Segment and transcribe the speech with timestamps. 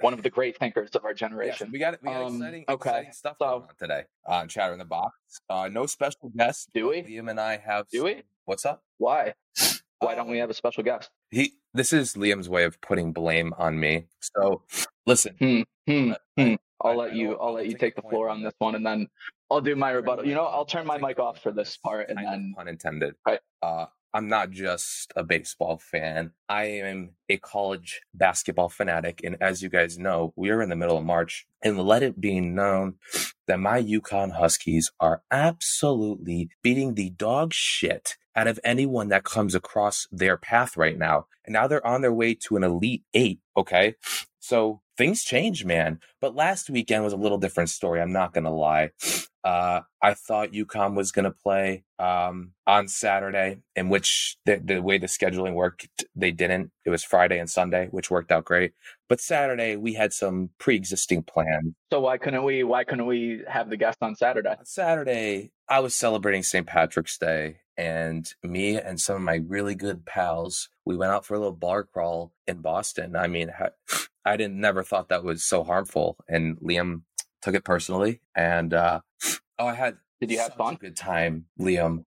[0.00, 1.70] One of the great thinkers of our Yes, generation.
[1.72, 4.72] we got we got Um, exciting, okay, exciting stuff so- going on today on Chatter
[4.72, 5.14] in the Box.
[5.50, 6.68] Uh, no special guests.
[6.72, 7.02] Do we?
[7.02, 7.88] Liam and I have.
[7.88, 8.22] Do we?
[8.44, 8.82] What's up?
[8.98, 9.34] Why?
[10.00, 11.10] Why don't we Uh, have a special guest?
[11.30, 11.54] He.
[11.74, 14.06] This is Liam's way of putting blame on me.
[14.20, 14.62] So
[15.06, 15.34] listen.
[15.38, 16.54] Hmm, hmm, I- hmm.
[16.80, 17.26] I'll I- let I you.
[17.30, 19.08] don't- I I'll let you take take the floor on this one, and then
[19.50, 20.24] I'll do my rebuttal.
[20.26, 23.16] You know, I'll turn my mic off for this part, and then pun intended.
[23.26, 23.40] Right.
[23.62, 26.32] Uh, I'm not just a baseball fan.
[26.48, 30.76] I am a college basketball fanatic, and as you guys know, we are in the
[30.76, 32.94] middle of March, and let it be known
[33.46, 39.54] that my UConn Huskies are absolutely beating the dog shit out of anyone that comes
[39.54, 41.26] across their path right now.
[41.44, 43.40] And now they're on their way to an elite eight.
[43.56, 43.96] Okay.
[44.38, 46.00] So things change, man.
[46.20, 48.02] But last weekend was a little different story.
[48.02, 48.90] I'm not going to lie.
[49.44, 54.80] Uh, I thought UConn was going to play um, on Saturday, in which the, the
[54.82, 56.70] way the scheduling worked, they didn't.
[56.84, 58.72] It was Friday and Sunday, which worked out great.
[59.08, 61.74] But Saturday, we had some pre existing plans.
[61.90, 62.62] so why couldn't we?
[62.64, 64.56] Why couldn't we have the guest on Saturday?
[64.58, 66.66] On Saturday, I was celebrating St.
[66.66, 71.34] Patrick's Day, and me and some of my really good pals, we went out for
[71.34, 73.14] a little bar crawl in Boston.
[73.14, 73.52] I mean,
[74.24, 77.02] I didn't never thought that was so harmful, and Liam
[77.42, 78.20] took it personally.
[78.34, 79.00] And uh,
[79.58, 80.76] oh, I had did you have fun?
[80.76, 82.04] good time, Liam.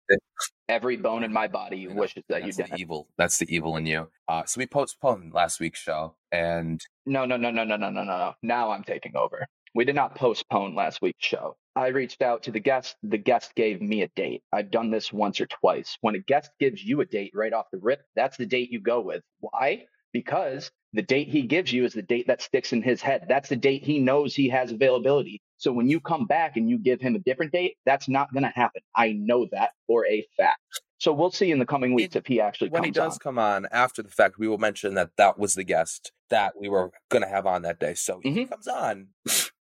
[0.68, 2.78] Every bone in my body you know, wishes that you did.
[2.78, 3.08] Evil.
[3.18, 4.08] That's the evil in you.
[4.28, 8.04] Uh, so we postponed last week's show, and no, no, no, no, no, no, no,
[8.04, 8.34] no.
[8.42, 9.44] Now I'm taking over.
[9.74, 11.56] We did not postpone last week's show.
[11.78, 12.96] I reached out to the guest.
[13.04, 14.42] The guest gave me a date.
[14.52, 15.96] I've done this once or twice.
[16.00, 18.80] When a guest gives you a date right off the rip, that's the date you
[18.80, 19.22] go with.
[19.38, 19.84] Why?
[20.12, 23.26] Because the date he gives you is the date that sticks in his head.
[23.28, 25.40] That's the date he knows he has availability.
[25.58, 28.42] So when you come back and you give him a different date, that's not going
[28.42, 28.82] to happen.
[28.96, 30.58] I know that for a fact.
[30.98, 33.18] So we'll see in the coming weeks if he actually comes when he does on.
[33.20, 36.68] come on after the fact, we will mention that that was the guest that we
[36.68, 37.94] were going to have on that day.
[37.94, 38.50] So if he mm-hmm.
[38.50, 39.08] comes on,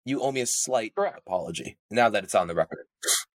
[0.05, 1.19] you owe me a slight Correct.
[1.25, 2.85] apology now that it's on the record.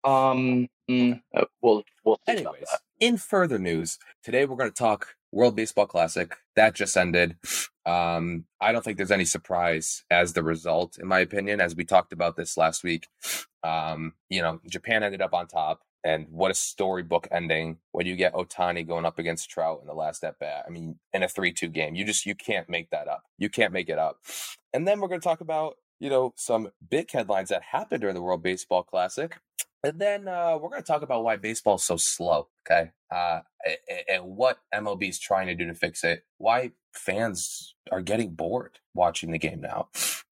[0.04, 2.66] Um, mm, uh, we'll we'll Anyways,
[3.00, 7.36] in further news, today we're going to talk World Baseball Classic that just ended.
[7.84, 11.84] Um, I don't think there's any surprise as the result, in my opinion, as we
[11.84, 13.06] talked about this last week.
[13.62, 18.16] Um, you know, Japan ended up on top, and what a storybook ending when you
[18.16, 20.64] get Ohtani going up against Trout in the last at bat.
[20.66, 23.22] I mean, in a three-two game, you just you can't make that up.
[23.38, 24.18] You can't make it up.
[24.72, 28.14] And then we're going to talk about you know some big headlines that happened during
[28.14, 29.38] the World Baseball Classic.
[29.84, 32.90] And then uh, we're going to talk about why baseball is so slow, okay?
[33.08, 33.40] Uh,
[34.08, 36.24] and what MLB is trying to do to fix it.
[36.38, 39.88] Why fans are getting bored watching the game now.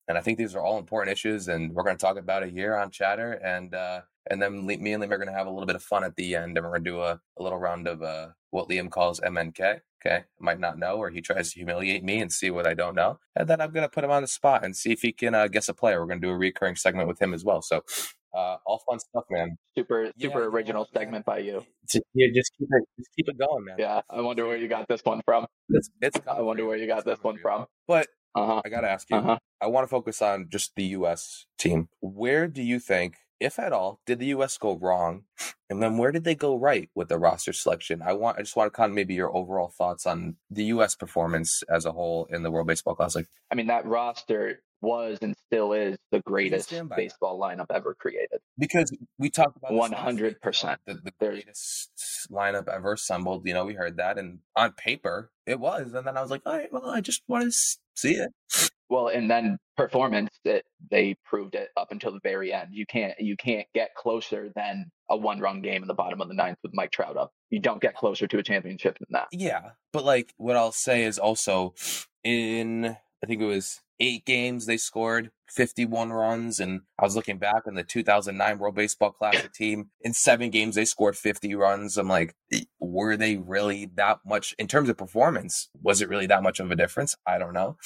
[0.08, 2.52] And I think these are all important issues, and we're going to talk about it
[2.52, 3.32] here on Chatter.
[3.32, 5.82] And uh, and then me and Liam are going to have a little bit of
[5.82, 8.28] fun at the end, and we're going to do a, a little round of uh,
[8.50, 9.80] what Liam calls MNK.
[10.04, 12.94] Okay, might not know, or he tries to humiliate me and see what I don't
[12.94, 15.12] know, and then I'm going to put him on the spot and see if he
[15.12, 16.00] can uh, guess a player.
[16.00, 17.62] We're going to do a recurring segment with him as well.
[17.62, 17.82] So,
[18.34, 19.56] uh, all fun stuff, man.
[19.76, 21.02] Super super know original man?
[21.02, 21.64] segment by you.
[21.90, 23.76] Just- Yeah, just keep it, just keep it going, man.
[23.78, 25.46] Yeah, I wonder where you got this one from.
[25.70, 27.64] It's, it's I wonder where you got It's this one from.
[27.88, 28.62] But Uh huh.
[28.64, 29.38] I got to ask you, Uh huh.
[29.60, 31.46] I want to focus on just the U.S.
[31.58, 31.88] team.
[32.00, 34.58] Where do you think, if at all, did the U.S.
[34.58, 35.24] go wrong,
[35.70, 38.02] and then where did they go right with the roster selection?
[38.02, 40.94] I want, I just want to kind of maybe your overall thoughts on the U.S.
[40.94, 43.26] performance as a whole in the World Baseball Classic.
[43.50, 46.96] I mean, that roster was and still is the greatest by that?
[46.96, 48.40] baseball lineup ever created.
[48.58, 50.76] Because we talked about this last week, you know, 100%.
[50.86, 51.90] the, the greatest
[52.30, 53.46] lineup ever assembled.
[53.46, 56.42] You know, we heard that, and on paper it was, and then I was like,
[56.46, 58.70] all right, well, I just want to see it.
[58.90, 62.68] Well, and then performance, it, they proved it up until the very end.
[62.72, 66.28] You can't you can't get closer than a one run game in the bottom of
[66.28, 67.32] the ninth with Mike Trout up.
[67.50, 69.28] You don't get closer to a championship than that.
[69.32, 71.74] Yeah, but like what I'll say is also
[72.22, 77.38] in I think it was eight games they scored 51 runs and i was looking
[77.38, 81.96] back on the 2009 world baseball classic team in seven games they scored 50 runs.
[81.96, 82.34] I'm like
[82.78, 84.54] were they really that much?
[84.58, 87.16] In terms of performance was it really that much of a difference?
[87.26, 87.76] I don't know.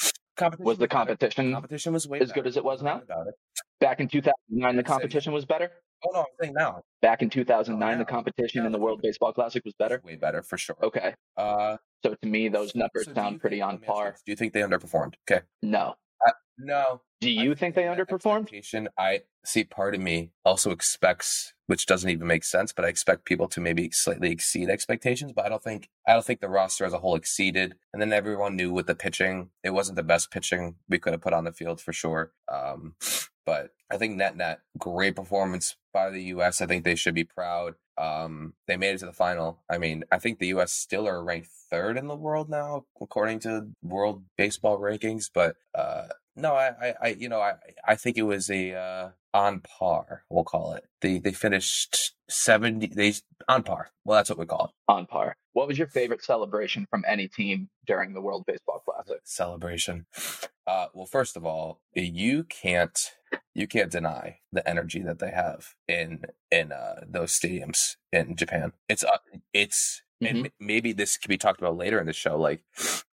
[0.58, 3.02] Was the competition competition was way as good as it was now?
[3.80, 5.70] back in 2009 the competition was better
[6.04, 6.82] Oh no, I'm saying now.
[7.02, 10.00] Back in 2009, oh, the competition in the World Baseball Classic was better.
[10.04, 10.76] Way better for sure.
[10.82, 11.14] Okay.
[11.36, 14.16] Uh, so to me, those numbers so sound pretty on par.
[14.24, 15.14] Do you think they underperformed?
[15.28, 15.44] Okay.
[15.62, 15.94] No.
[16.58, 17.02] No.
[17.20, 18.88] Do you I think they underperformed?
[18.96, 19.64] I see.
[19.64, 23.60] Part of me also expects, which doesn't even make sense, but I expect people to
[23.60, 25.32] maybe slightly exceed expectations.
[25.32, 27.74] But I don't think I don't think the roster as a whole exceeded.
[27.92, 31.22] And then everyone knew with the pitching, it wasn't the best pitching we could have
[31.22, 32.32] put on the field for sure.
[32.52, 32.94] Um,
[33.46, 36.60] but I think net net, great performance by the U.S.
[36.60, 37.74] I think they should be proud.
[37.96, 39.60] Um, they made it to the final.
[39.68, 40.72] I mean, I think the U.S.
[40.72, 45.24] still are ranked third in the world now, according to World Baseball rankings.
[45.32, 46.08] But uh,
[46.38, 47.54] no, I, I, you know, I,
[47.86, 50.24] I think it was a uh, on par.
[50.30, 50.84] We'll call it.
[51.00, 52.86] They they finished seventy.
[52.86, 53.14] They
[53.48, 53.90] on par.
[54.04, 54.92] Well, that's what we call it.
[54.92, 55.36] On par.
[55.52, 59.20] What was your favorite celebration from any team during the World Baseball Classic?
[59.24, 60.06] Celebration.
[60.66, 62.98] Uh, well, first of all, you can't
[63.54, 68.72] you can't deny the energy that they have in in uh, those stadiums in Japan.
[68.88, 69.18] It's uh,
[69.52, 70.36] it's mm-hmm.
[70.36, 72.38] and maybe this could be talked about later in the show.
[72.38, 72.62] Like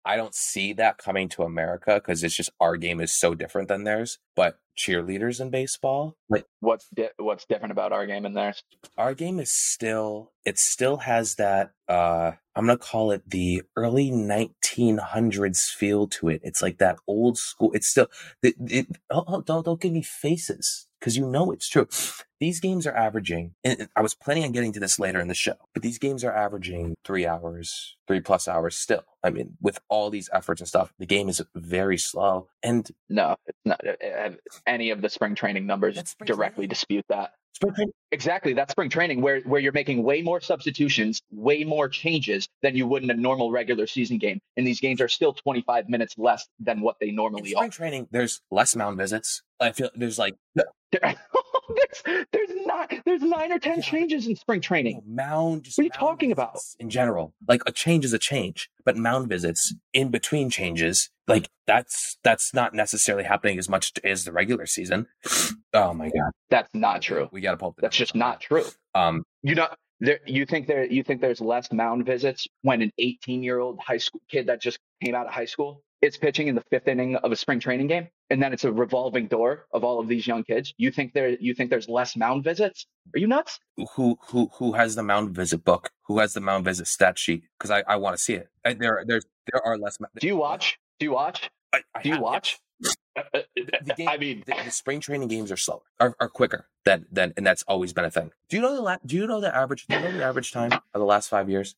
[0.06, 3.68] I don't see that coming to America because it's just our game is so different
[3.68, 4.20] than theirs.
[4.36, 8.64] But cheerleaders in baseball, like what's di- what's different about our game and theirs?
[8.98, 14.10] Our game is still it still has that uh I'm gonna call it the early
[14.10, 16.42] 1900s feel to it.
[16.44, 17.72] It's like that old school.
[17.74, 18.08] It's still
[18.42, 21.88] it, it oh, oh, don't don't give me faces because you know it's true.
[22.42, 25.36] These games are averaging, and I was planning on getting to this later in the
[25.36, 29.04] show, but these games are averaging three hours, three plus hours still.
[29.24, 32.48] I mean, with all these efforts and stuff, the game is very slow.
[32.64, 33.80] And no, it's not.
[33.88, 34.30] Uh, uh,
[34.66, 36.70] any of the spring training numbers spring directly training.
[36.70, 37.34] dispute that.
[37.54, 37.94] Spring training.
[38.12, 38.54] Exactly.
[38.54, 42.88] That's spring training where, where you're making way more substitutions, way more changes than you
[42.88, 44.40] would in a normal regular season game.
[44.58, 47.72] And these games are still 25 minutes less than what they normally in spring are.
[47.72, 49.44] training, there's less mound visits.
[49.60, 50.34] I feel there's like
[52.06, 53.84] there's, there's not there's nine or ten yeah.
[53.84, 55.02] changes in spring training.
[55.06, 55.68] Mound.
[55.76, 56.58] what are you talking about?
[56.80, 61.50] In general, like a change is a change, but mound visits in between changes, like
[61.68, 65.08] that's that's not necessarily happening as much as the regular season.
[65.74, 67.30] Oh my god, that's not true.
[67.32, 67.76] We got to pull.
[67.80, 68.66] That's just not true.
[68.94, 69.70] Um, you know,
[70.02, 73.80] there, you think there you think there's less mound visits when an 18 year old
[73.80, 76.88] high school kid that just came out of high school is pitching in the fifth
[76.88, 80.08] inning of a spring training game, and then it's a revolving door of all of
[80.08, 80.74] these young kids.
[80.78, 82.88] You think there you think there's less mound visits?
[83.16, 83.60] Are you nuts?
[83.96, 85.92] Who who who has the mound visit book?
[86.08, 87.44] Who has the mound visit stat sheet?
[87.58, 88.50] Because I, I want to see it.
[88.66, 89.98] I, there there's there are less.
[90.20, 90.80] Do you watch?
[91.00, 91.50] Do you watch?
[91.74, 92.60] I, I Do you watch?
[93.16, 97.06] the game, I mean, the, the, spring training games are slower, are, are quicker than
[97.12, 98.32] than, and that's always been a thing.
[98.50, 99.86] Do you know the la- Do you know the average?
[99.88, 101.76] Do you know the average time of the last five years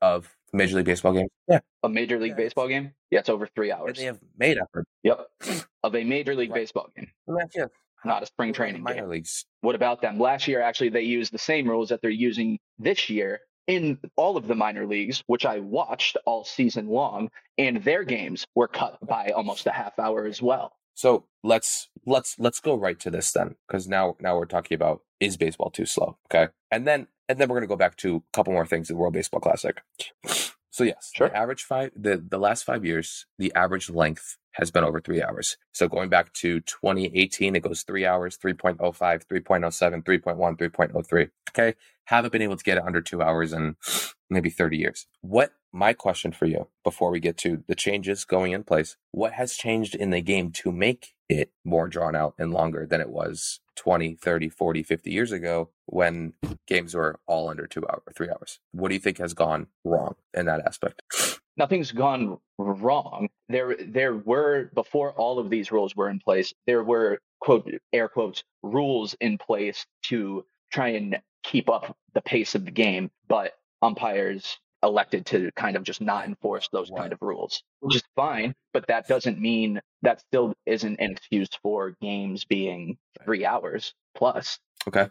[0.00, 1.28] of Major League Baseball game?
[1.48, 2.36] Yeah, a Major League yeah.
[2.36, 2.92] Baseball game.
[3.10, 3.90] Yeah, it's over three hours.
[3.90, 4.86] And they have made effort.
[5.02, 5.26] Yep,
[5.82, 6.60] of a Major League right.
[6.60, 7.10] Baseball game.
[7.54, 7.66] yeah.
[8.04, 9.10] Not a spring training minor game.
[9.10, 9.44] leagues.
[9.60, 10.20] What about them?
[10.20, 14.36] Last year, actually, they used the same rules that they're using this year in all
[14.36, 18.98] of the minor leagues, which I watched all season long, and their games were cut
[19.06, 20.72] by almost a half hour as well.
[20.94, 25.02] So let's let's let's go right to this then, because now now we're talking about
[25.20, 26.18] is baseball too slow?
[26.26, 28.88] Okay, and then and then we're gonna go back to a couple more things.
[28.88, 29.82] The World Baseball Classic.
[30.70, 31.28] So yes, sure.
[31.28, 35.22] The average five the the last five years, the average length has been over three
[35.22, 35.56] hours.
[35.72, 41.30] So going back to 2018, it goes three hours, 3.05, 3.07, 3.1, 3.03.
[41.50, 41.74] Okay,
[42.06, 43.76] haven't been able to get it under two hours in
[44.28, 45.06] maybe 30 years.
[45.20, 49.34] What my question for you before we get to the changes going in place, what
[49.34, 53.10] has changed in the game to make it more drawn out and longer than it
[53.10, 56.32] was 20, 30, 40, 50 years ago when
[56.66, 58.60] games were all under two hours, three hours?
[58.72, 61.02] What do you think has gone wrong in that aspect?
[61.56, 63.28] Nothing's gone wrong.
[63.48, 66.54] There, there were before all of these rules were in place.
[66.66, 72.54] There were quote air quotes rules in place to try and keep up the pace
[72.54, 77.18] of the game, but umpires elected to kind of just not enforce those kind of
[77.20, 78.54] rules, which is fine.
[78.72, 84.58] But that doesn't mean that still isn't an excuse for games being three hours plus.
[84.86, 85.08] Okay,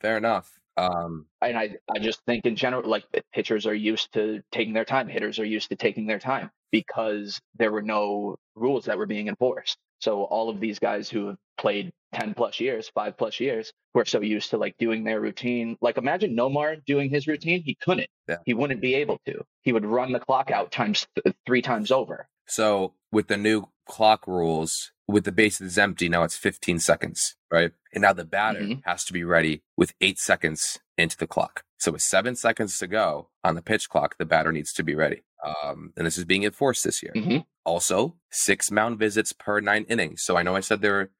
[0.00, 0.52] fair enough.
[0.76, 4.84] Um, and I, I just think in general, like pitchers are used to taking their
[4.84, 6.50] time, hitters are used to taking their time.
[6.72, 9.78] because there were no rules that were being enforced.
[10.00, 14.04] So all of these guys who have played 10 plus years, five plus years, were
[14.04, 15.76] so used to like doing their routine.
[15.80, 17.62] Like imagine Nomar doing his routine.
[17.64, 18.08] He couldn't.
[18.28, 18.36] Yeah.
[18.44, 19.42] He wouldn't be able to.
[19.62, 22.28] He would run the clock out times th- three times over.
[22.46, 27.72] So with the new clock rules, with the bases empty, now it's 15 seconds, right?
[27.92, 28.82] And now the batter Mhm.
[28.84, 31.64] has to be ready with eight seconds into the clock.
[31.78, 34.94] So with seven seconds to go on the pitch clock, the batter needs to be
[34.94, 35.22] ready.
[35.44, 37.12] Um, and this is being enforced this year.
[37.14, 37.44] Mhm.
[37.66, 40.22] Also, six mound visits per nine innings.
[40.22, 41.10] So I know I said there,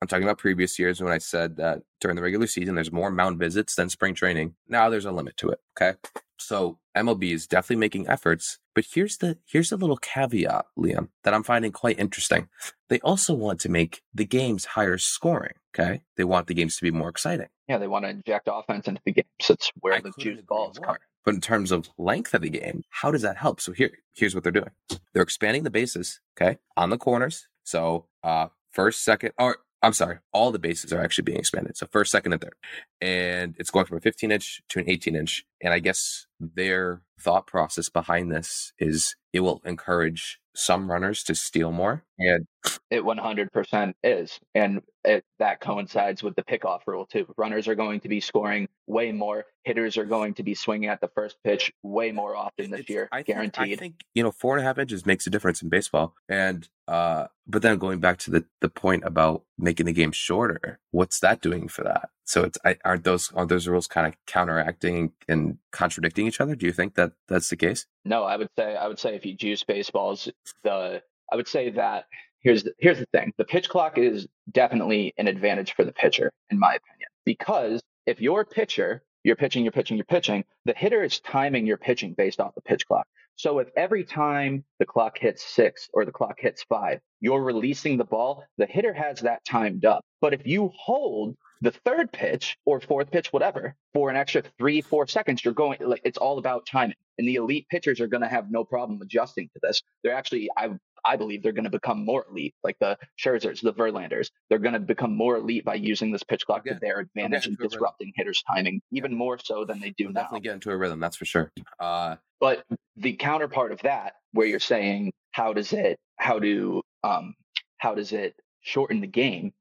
[0.00, 3.10] I'm talking about previous years when I said that during the regular season, there's more
[3.10, 4.54] mound visits than spring training.
[4.68, 5.60] Now there's a limit to it.
[5.76, 5.96] Okay.
[6.38, 11.34] So MLB is definitely making efforts, but here's the here's the little caveat, Liam, that
[11.34, 12.48] I'm finding quite interesting.
[12.88, 15.54] They also want to make the games higher scoring.
[15.74, 17.48] Okay, they want the games to be more exciting.
[17.68, 19.28] Yeah, they want to inject offense into the games.
[19.40, 20.96] So it's where I the juice balls come.
[21.24, 23.60] But in terms of length of the game, how does that help?
[23.60, 24.70] So here, here's what they're doing.
[25.12, 27.48] They're expanding the bases, okay, on the corners.
[27.64, 31.76] So uh first, second, or I'm sorry, all the bases are actually being expanded.
[31.76, 32.54] So first, second, and third.
[33.00, 35.44] And it's going from a 15 inch to an 18 inch.
[35.62, 41.34] And I guess their thought process behind this is it will encourage some runners to
[41.34, 42.02] steal more.
[42.18, 42.46] And
[42.90, 44.40] It 100% is.
[44.54, 47.26] And it, that coincides with the pickoff rule, too.
[47.36, 49.44] Runners are going to be scoring way more.
[49.64, 52.88] Hitters are going to be swinging at the first pitch way more often this It's-
[52.90, 53.72] year, I think, guaranteed.
[53.74, 56.66] I think you know four and a half inches makes a difference in baseball, and
[56.88, 61.20] uh, but then going back to the the point about making the game shorter, what's
[61.20, 62.08] that doing for that?
[62.26, 66.56] So it's I, aren't those aren't those rules kind of counteracting and contradicting each other?
[66.56, 67.86] Do you think that that's the case?
[68.04, 70.28] No, I would say I would say if you juice baseballs,
[70.64, 71.02] the
[71.32, 72.06] I would say that
[72.40, 76.32] here's the, here's the thing: the pitch clock is definitely an advantage for the pitcher,
[76.50, 81.04] in my opinion, because if your pitcher, you're pitching, you're pitching, you're pitching, the hitter
[81.04, 83.06] is timing your pitching based off the pitch clock.
[83.36, 87.98] So if every time the clock hits six or the clock hits five, you're releasing
[87.98, 90.04] the ball, the hitter has that timed up.
[90.20, 94.80] But if you hold the third pitch or fourth pitch, whatever, for an extra three,
[94.80, 96.96] four seconds, you're going like it's all about timing.
[97.18, 99.82] And the elite pitchers are going to have no problem adjusting to this.
[100.04, 100.70] They're actually, I
[101.08, 104.30] I believe, they're going to become more elite, like the Scherzers, the Verlanders.
[104.50, 106.74] They're going to become more elite by using this pitch clock Yeah.
[106.74, 110.22] to their advantage and disrupting hitters' timing even more so than they do We'll now.
[110.22, 111.52] definitely get into a rhythm, that's for sure.
[111.78, 112.64] Uh, But
[112.96, 117.34] the counterpart of that, where you're saying how does it how do um
[117.78, 119.52] how does it shorten the game?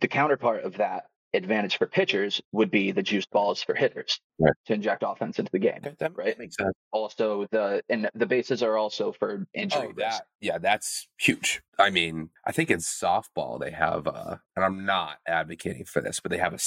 [0.00, 4.52] The counterpart of that advantage for pitchers would be the juiced balls for hitters Right.
[4.66, 5.78] to inject offense into the game.
[5.78, 6.38] okay, that Right.
[6.38, 6.74] makes sense.
[6.92, 11.62] Also, the and the bases are also for injury Oh, that yeah, that's huge.
[11.78, 16.20] I mean, I think in softball they have, uh, and I'm not advocating for this,
[16.20, 16.60] but they have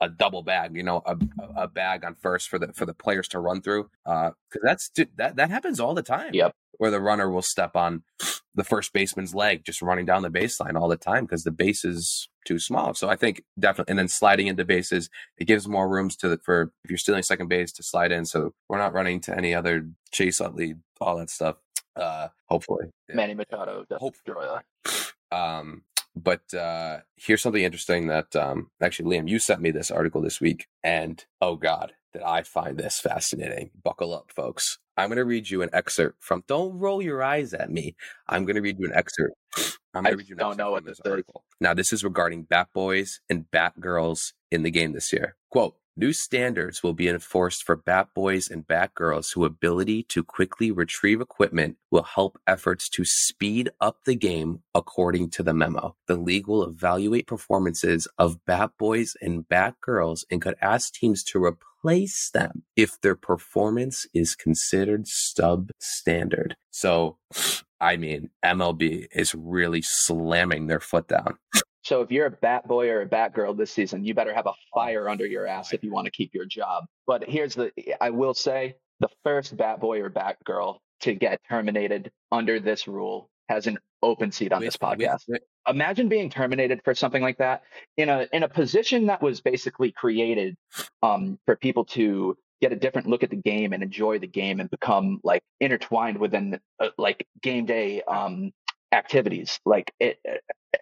[0.00, 0.74] a double bag.
[0.76, 1.16] You know, a,
[1.56, 3.88] a bag on first for the for the players to run through.
[4.04, 6.34] Because that's dude, that that happens all the time.
[6.34, 6.52] Yep.
[6.78, 8.02] Where the runner will step on
[8.54, 11.84] the first baseman's leg, just running down the baseline all the time because the base
[11.84, 12.94] is too small.
[12.94, 16.38] So I think definitely, and then sliding into bases, it gives more rooms to the,
[16.38, 18.24] for if you're stealing second base to slide in.
[18.24, 21.56] So we're not running to any other chase out lead, all that stuff.
[21.96, 23.16] Uh, hopefully, Yeah.
[23.16, 25.36] Manny Machado does Hope- destroy that.
[25.36, 25.82] Um,
[26.16, 30.40] but uh, here's something interesting that um, actually, Liam, you sent me this article this
[30.40, 33.70] week, and oh god, did I find this fascinating?
[33.84, 34.78] Buckle up, folks.
[34.98, 36.42] I'm going to read you an excerpt from.
[36.48, 37.94] Don't roll your eyes at me.
[38.28, 39.36] I'm going to read you an excerpt.
[39.94, 41.10] I'm going to read you an don't excerpt know from what this this is.
[41.10, 41.44] article.
[41.60, 45.36] Now, this is regarding Bat Boys and Bat Girls in the game this year.
[45.50, 45.76] Quote.
[46.00, 50.70] New standards will be enforced for Bat Boys and Bat Girls whose ability to quickly
[50.70, 55.96] retrieve equipment will help efforts to speed up the game according to the memo.
[56.06, 61.24] The league will evaluate performances of Bat Boys and Bat Girls and could ask teams
[61.24, 66.52] to replace them if their performance is considered substandard.
[66.70, 67.18] So,
[67.80, 71.38] I mean, MLB is really slamming their foot down.
[71.88, 74.46] So if you're a bat boy or a bat girl this season, you better have
[74.46, 76.84] a fire under your ass if you want to keep your job.
[77.06, 81.40] But here's the I will say the first bat boy or bat girl to get
[81.48, 85.22] terminated under this rule has an open seat on this with- podcast.
[85.28, 87.62] with- Imagine being terminated for something like that
[87.96, 90.56] in a in a position that was basically created
[91.02, 94.60] um, for people to get a different look at the game and enjoy the game
[94.60, 98.52] and become like intertwined within uh, like game day um,
[98.92, 99.60] activities.
[99.64, 100.18] Like it,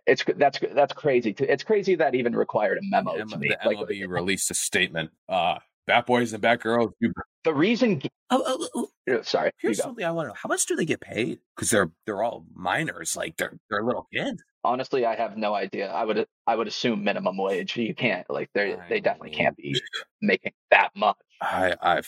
[0.07, 1.33] it's that's that's crazy.
[1.35, 3.49] To, it's crazy that even required a memo the to me.
[3.49, 5.11] the Like MLB released a statement.
[5.29, 6.93] Uh, Bat Boys and Bat Girls.
[7.01, 7.13] You,
[7.45, 8.03] the reason.
[8.31, 8.69] oh, oh,
[9.09, 10.35] oh, uh, Sorry, here's something I want to know.
[10.37, 11.39] How much do they get paid?
[11.55, 13.17] Because they're they're all minors.
[13.17, 14.43] Like they're they're little kids.
[14.65, 15.89] Honestly, I have no idea.
[15.93, 17.77] I would I would assume minimum wage.
[17.77, 19.81] You can't like they I they definitely mean- can't be
[20.21, 21.17] making that much.
[21.41, 22.03] I I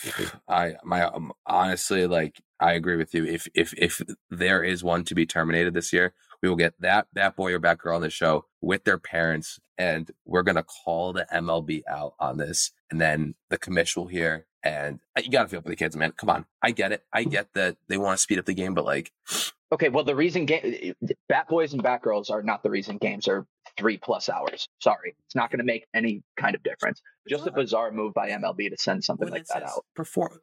[0.48, 3.24] I my um, honestly like I agree with you.
[3.24, 6.12] If if if there is one to be terminated this year,
[6.42, 9.60] we will get that that boy or that girl on the show with their parents,
[9.76, 14.46] and we're gonna call the MLB out on this, and then the commission will hear.
[14.62, 16.12] And uh, you gotta feel for the kids, man.
[16.12, 17.04] Come on, I get it.
[17.12, 19.12] I get that they want to speed up the game, but like,
[19.70, 20.94] Okay, well, the reason game
[21.28, 23.46] Bat Boys and Bat Girls are not the reason games are
[23.78, 24.68] three plus hours.
[24.80, 27.00] Sorry, it's not going to make any kind of difference.
[27.28, 29.84] Just a bizarre move by MLB to send something when like that out.
[29.94, 30.40] perform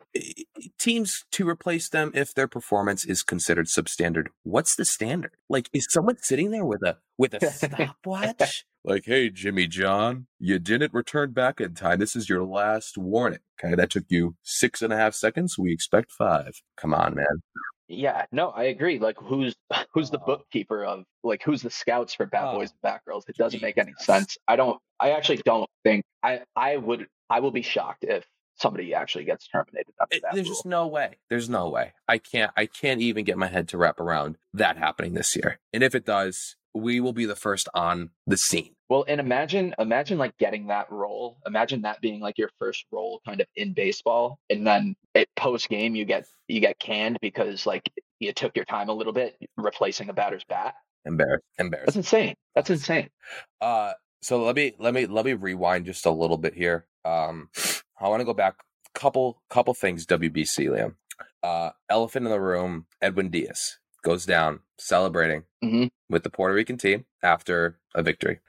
[0.79, 4.27] teams to replace them if their performance is considered substandard.
[4.43, 5.31] What's the standard?
[5.49, 8.65] Like, is someone sitting there with a with a stopwatch?
[8.83, 11.99] like, hey, Jimmy John, you didn't return back in time.
[11.99, 13.39] This is your last warning.
[13.63, 15.57] Okay, that took you six and a half seconds.
[15.57, 16.61] We expect five.
[16.77, 17.41] Come on, man.
[17.87, 18.99] Yeah, no, I agree.
[18.99, 19.55] Like, who's
[19.93, 23.01] who's the Uh, bookkeeper of like who's the scouts for Bat Oh, Boys and Bad
[23.05, 23.25] Girls?
[23.27, 24.37] It doesn't make any sense.
[24.47, 24.79] I don't.
[24.99, 26.03] I actually don't think.
[26.23, 27.07] I I would.
[27.29, 28.25] I will be shocked if
[28.57, 30.55] somebody actually gets terminated It- that there's rule.
[30.55, 31.17] just no way.
[31.29, 31.93] There's no way.
[32.07, 32.51] I can't.
[32.55, 35.59] I can't even get my head to wrap around that happening this year.
[35.73, 38.74] And if it does, we will be the first on the scene.
[38.89, 41.37] Well, and imagine, imagine like getting that role.
[41.47, 45.69] Imagine that being like your first role, kind of in baseball, and then it post
[45.69, 47.89] game you get you get canned because like
[48.19, 50.75] you took your time a little bit replacing a batter's bat.
[51.05, 51.45] Embarrassed.
[51.57, 51.87] Embarrassed.
[51.87, 52.35] That's insane.
[52.53, 53.09] That's insane.
[53.61, 56.85] Uh, so let me let me let me rewind just a little bit here.
[57.03, 57.49] Um,
[57.99, 58.55] I want to go back
[58.93, 60.05] couple couple things.
[60.05, 60.95] WBC Liam.
[61.43, 62.85] Uh, elephant in the room.
[63.01, 65.89] Edwin Diaz goes down celebrating Mhm.
[66.09, 68.39] With the Puerto Rican team after a victory.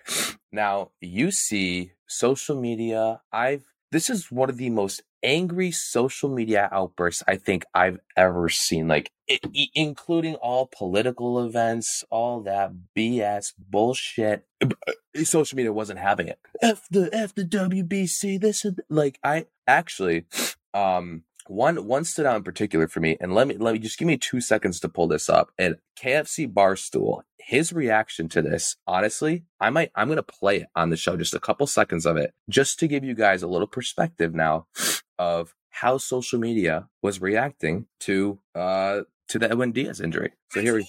[0.53, 3.21] Now you see social media.
[3.33, 8.49] I've this is one of the most angry social media outbursts I think I've ever
[8.49, 8.89] seen.
[8.89, 14.47] Like i- i- including all political events, all that BS bullshit.
[14.63, 14.69] Uh,
[15.25, 16.39] Social media wasn't having it.
[16.61, 18.39] F the F the WBC.
[18.41, 20.27] This and like I actually,
[20.75, 23.99] um, one one stood out in particular for me, and let me let me just
[23.99, 25.51] give me two seconds to pull this up.
[25.59, 30.91] And KFC Barstool, his reaction to this, honestly, I might I'm gonna play it on
[30.91, 33.67] the show, just a couple seconds of it, just to give you guys a little
[33.67, 34.67] perspective now
[35.19, 40.33] of how social media was reacting to uh to the Edwin Diaz injury.
[40.51, 40.87] So here we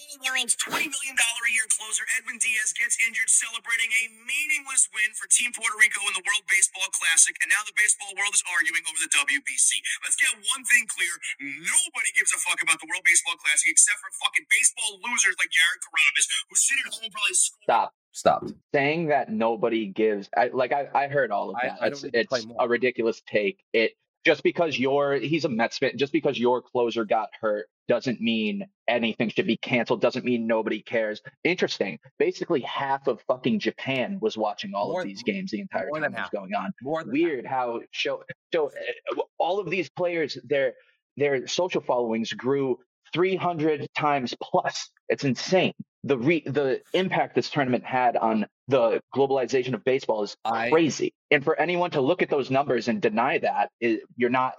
[3.38, 7.62] celebrating a meaningless win for Team Puerto Rico in the World Baseball Classic, and now
[7.70, 9.78] the baseball world is arguing over the WBC.
[10.02, 11.14] Let's get one thing clear.
[11.62, 15.54] Nobody gives a fuck about the World Baseball Classic except for fucking baseball losers like
[15.54, 17.66] Jared Carrabis, who's sitting at home probably scoring.
[17.70, 18.52] Stop stopped.
[18.74, 20.30] saying that nobody gives.
[20.36, 21.78] I, like I, I heard all of that.
[21.78, 23.62] I it's don't need to play it's a ridiculous take.
[23.74, 23.94] It
[24.28, 28.68] just because your he's a Mets fan, just because your closer got hurt doesn't mean
[28.90, 30.02] anything should be canceled.
[30.02, 31.22] Doesn't mean nobody cares.
[31.46, 31.98] Interesting.
[32.20, 36.02] Basically, half of fucking Japan was watching all More- of these games the entire time
[36.02, 36.32] than it was half.
[36.32, 36.74] going on.
[36.82, 38.68] More than Weird how show so
[39.18, 40.74] uh, all of these players their
[41.16, 42.78] their social followings grew
[43.14, 44.90] 300 times plus.
[45.10, 45.74] It's insane.
[46.04, 51.14] The re, the impact this tournament had on the globalization of baseball is I- crazy.
[51.32, 54.56] And for anyone to look at those numbers and deny that, it, you're not.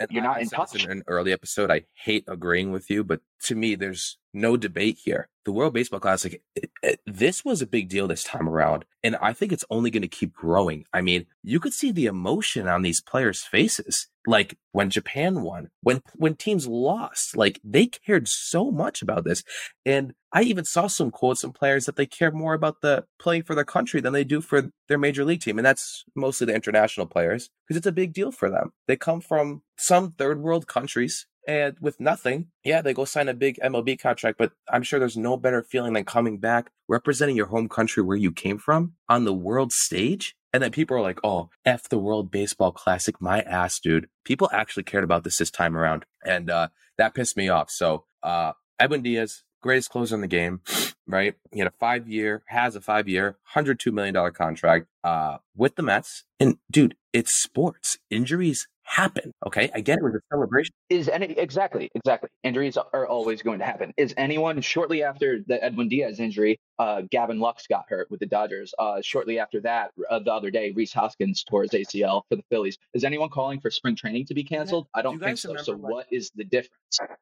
[0.00, 0.84] And You're not I in touch.
[0.84, 1.70] in an early episode.
[1.70, 5.28] I hate agreeing with you, but to me, there's no debate here.
[5.44, 9.14] The World Baseball Classic, it- it- this was a big deal this time around, and
[9.16, 10.86] I think it's only going to keep growing.
[10.92, 15.70] I mean, you could see the emotion on these players' faces, like when Japan won,
[15.82, 19.44] when when teams lost, like they cared so much about this.
[19.84, 23.44] And I even saw some quotes from players that they care more about the playing
[23.44, 26.54] for their country than they do for their major league team, and that's mostly the
[26.54, 28.72] international players because it's a big deal for them.
[28.88, 33.34] They come from some third world countries and with nothing, yeah, they go sign a
[33.34, 37.46] big MLB contract, but I'm sure there's no better feeling than coming back representing your
[37.46, 40.34] home country where you came from on the world stage.
[40.52, 44.08] And then people are like, oh, F the World Baseball Classic, my ass, dude.
[44.24, 46.04] People actually cared about this this time around.
[46.24, 47.70] And uh, that pissed me off.
[47.70, 50.60] So, uh, Edwin Diaz, greatest closer in the game,
[51.06, 51.36] right?
[51.50, 55.82] He had a five year, has a five year, $102 million contract uh, with the
[55.82, 56.24] Mets.
[56.38, 57.96] And dude, it's sports.
[58.10, 59.32] Injuries happen.
[59.46, 59.70] Okay.
[59.74, 60.72] Again, it was a celebration.
[60.90, 63.92] Is any exactly exactly injuries are always going to happen.
[63.96, 68.26] Is anyone shortly after the Edwin Diaz injury, uh, Gavin Lux got hurt with the
[68.26, 68.74] Dodgers.
[68.78, 72.44] Uh, shortly after that, uh, the other day, Rhys Hoskins tore his ACL for the
[72.50, 72.76] Phillies.
[72.92, 74.86] Is anyone calling for spring training to be canceled?
[74.94, 75.48] I Do don't you think so.
[75.48, 76.70] remember, So like- what is the difference?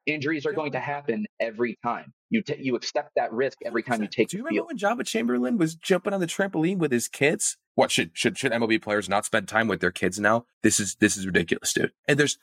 [0.05, 2.13] Injuries are going to happen every time.
[2.29, 4.81] You ta you accept that risk every time you take Do you the remember field.
[4.97, 7.57] when Joba Chamberlain was jumping on the trampoline with his kids?
[7.75, 10.45] What should should should MLB players not spend time with their kids now?
[10.61, 11.91] This is this is ridiculous, dude.
[12.07, 12.37] And there's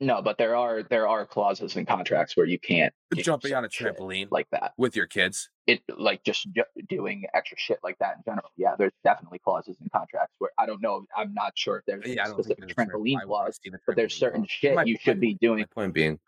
[0.00, 3.24] No, but there are there are clauses in contracts where you can't But you know,
[3.24, 4.72] jumping on a trampoline like that.
[4.76, 5.48] with your kids.
[5.66, 8.50] It like just ju- doing extra shit like that in general.
[8.56, 11.06] Yeah, there's definitely clauses in contracts where I don't know.
[11.16, 13.70] I'm not sure if there's Yeah, a specific there's a tramp- trampoline I clause, the
[13.86, 14.50] but there's certain clause.
[14.50, 15.60] shit My- you my should be doing.
[15.60, 16.20] My point being,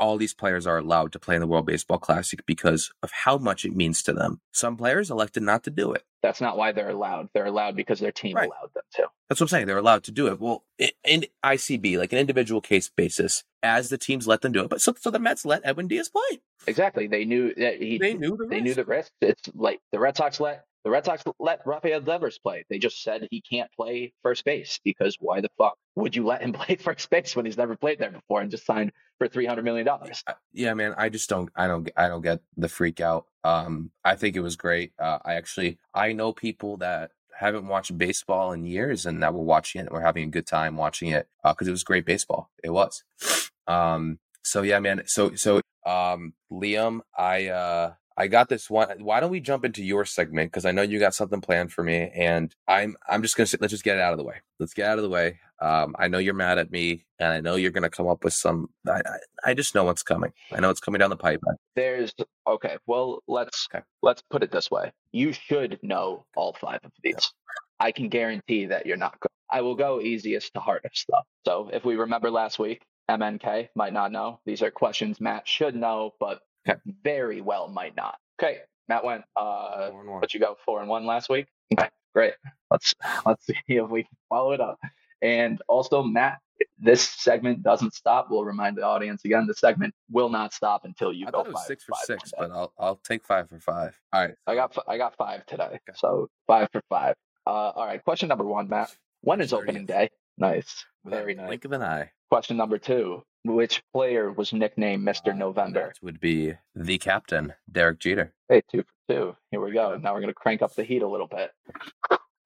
[0.00, 3.38] all these players are allowed to play in the World Baseball Classic because of how
[3.38, 4.40] much it means to them.
[4.52, 6.02] Some players elected not to do it.
[6.22, 7.28] That's not why they're allowed.
[7.34, 8.48] They're allowed because their team Right.
[8.48, 9.08] allowed them to.
[9.28, 9.66] That's what I'm saying.
[9.66, 10.40] They're allowed to do it.
[10.40, 10.64] Well,
[11.04, 14.70] in ICB, like an individual case basis, as the teams let them do it.
[14.70, 16.40] But so, so the Mets let Edwin Diaz play.
[16.66, 17.06] Exactly.
[17.06, 17.98] They knew that he.
[17.98, 19.10] They knew the They knew the risk.
[19.20, 22.64] It's like the Red Sox let the Red Sox let Rafael Devers play.
[22.70, 26.42] They just said he can't play first base because why the fuck would you let
[26.42, 29.46] him play first base when he's never played there before and just signed for three
[29.46, 30.22] hundred million dollars?
[30.52, 30.94] Yeah, man.
[30.96, 31.50] I just don't.
[31.56, 31.90] I don't.
[31.96, 33.26] I don't get the freak out.
[33.42, 34.92] Um, I think it was great.
[34.96, 39.42] Uh, I actually, I know people that haven't watched baseball in years and that were
[39.42, 42.50] watching it We're having a good time watching it because it was great baseball.
[42.62, 43.04] It was.
[43.68, 44.20] Um.
[44.42, 45.02] So yeah, man.
[45.06, 47.94] So so um, Liam, I uh.
[48.16, 49.04] I got this one.
[49.04, 50.50] Why don't we jump into your segment?
[50.50, 53.58] Because I know you got something planned for me, and I'm I'm just gonna say,
[53.60, 54.36] let's just get it out of the way.
[54.58, 55.38] Let's get out of the way.
[55.60, 58.32] Um, I know you're mad at me, and I know you're gonna come up with
[58.32, 58.68] some.
[58.88, 59.00] I,
[59.44, 60.32] I, I just know what's coming.
[60.52, 61.40] I know it's coming down the pipe.
[61.74, 62.14] There's
[62.46, 62.78] okay.
[62.86, 63.84] Well, let's Okay.
[64.02, 64.92] let's put it this way.
[65.12, 67.32] You should know all five of these.
[67.80, 69.20] I can guarantee that you're not.
[69.20, 71.22] Go- I will go easiest to hardest though.
[71.44, 74.40] So if we remember last week, MNK might not know.
[74.46, 76.78] These are questions Matt should know, but Okay.
[77.04, 78.16] very well might not.
[78.40, 79.24] Okay, Matt went.
[79.36, 80.20] Uh, Four and one.
[80.20, 81.46] what you go four and one last week?
[81.78, 82.34] Okay, great.
[82.70, 84.78] Let's let's see if we can follow it up.
[85.22, 86.38] And also, Matt,
[86.78, 88.28] this segment doesn't stop.
[88.30, 91.46] We'll remind the audience again: the segment will not stop until you I go thought
[91.46, 93.98] it was five six for five six, but I'll I'll take five for five.
[94.12, 94.34] All right.
[94.46, 95.78] I got I got five today, Okay.
[95.96, 97.14] so five for five.
[97.46, 98.02] Uh, all right.
[98.04, 98.94] Question number one, Matt.
[99.22, 99.62] When is 30th.
[99.62, 100.10] opening day?
[100.38, 101.46] Nice, Without very nice.
[101.46, 102.10] Blink of an eye.
[102.30, 105.88] Question number two: Which player was nicknamed Mister Uh, November?
[105.88, 108.32] That would be the captain, Derek Jeter.
[108.48, 109.36] Hey, two for two.
[109.50, 109.96] Here we go.
[109.96, 111.52] Now we're gonna crank up the heat a little bit.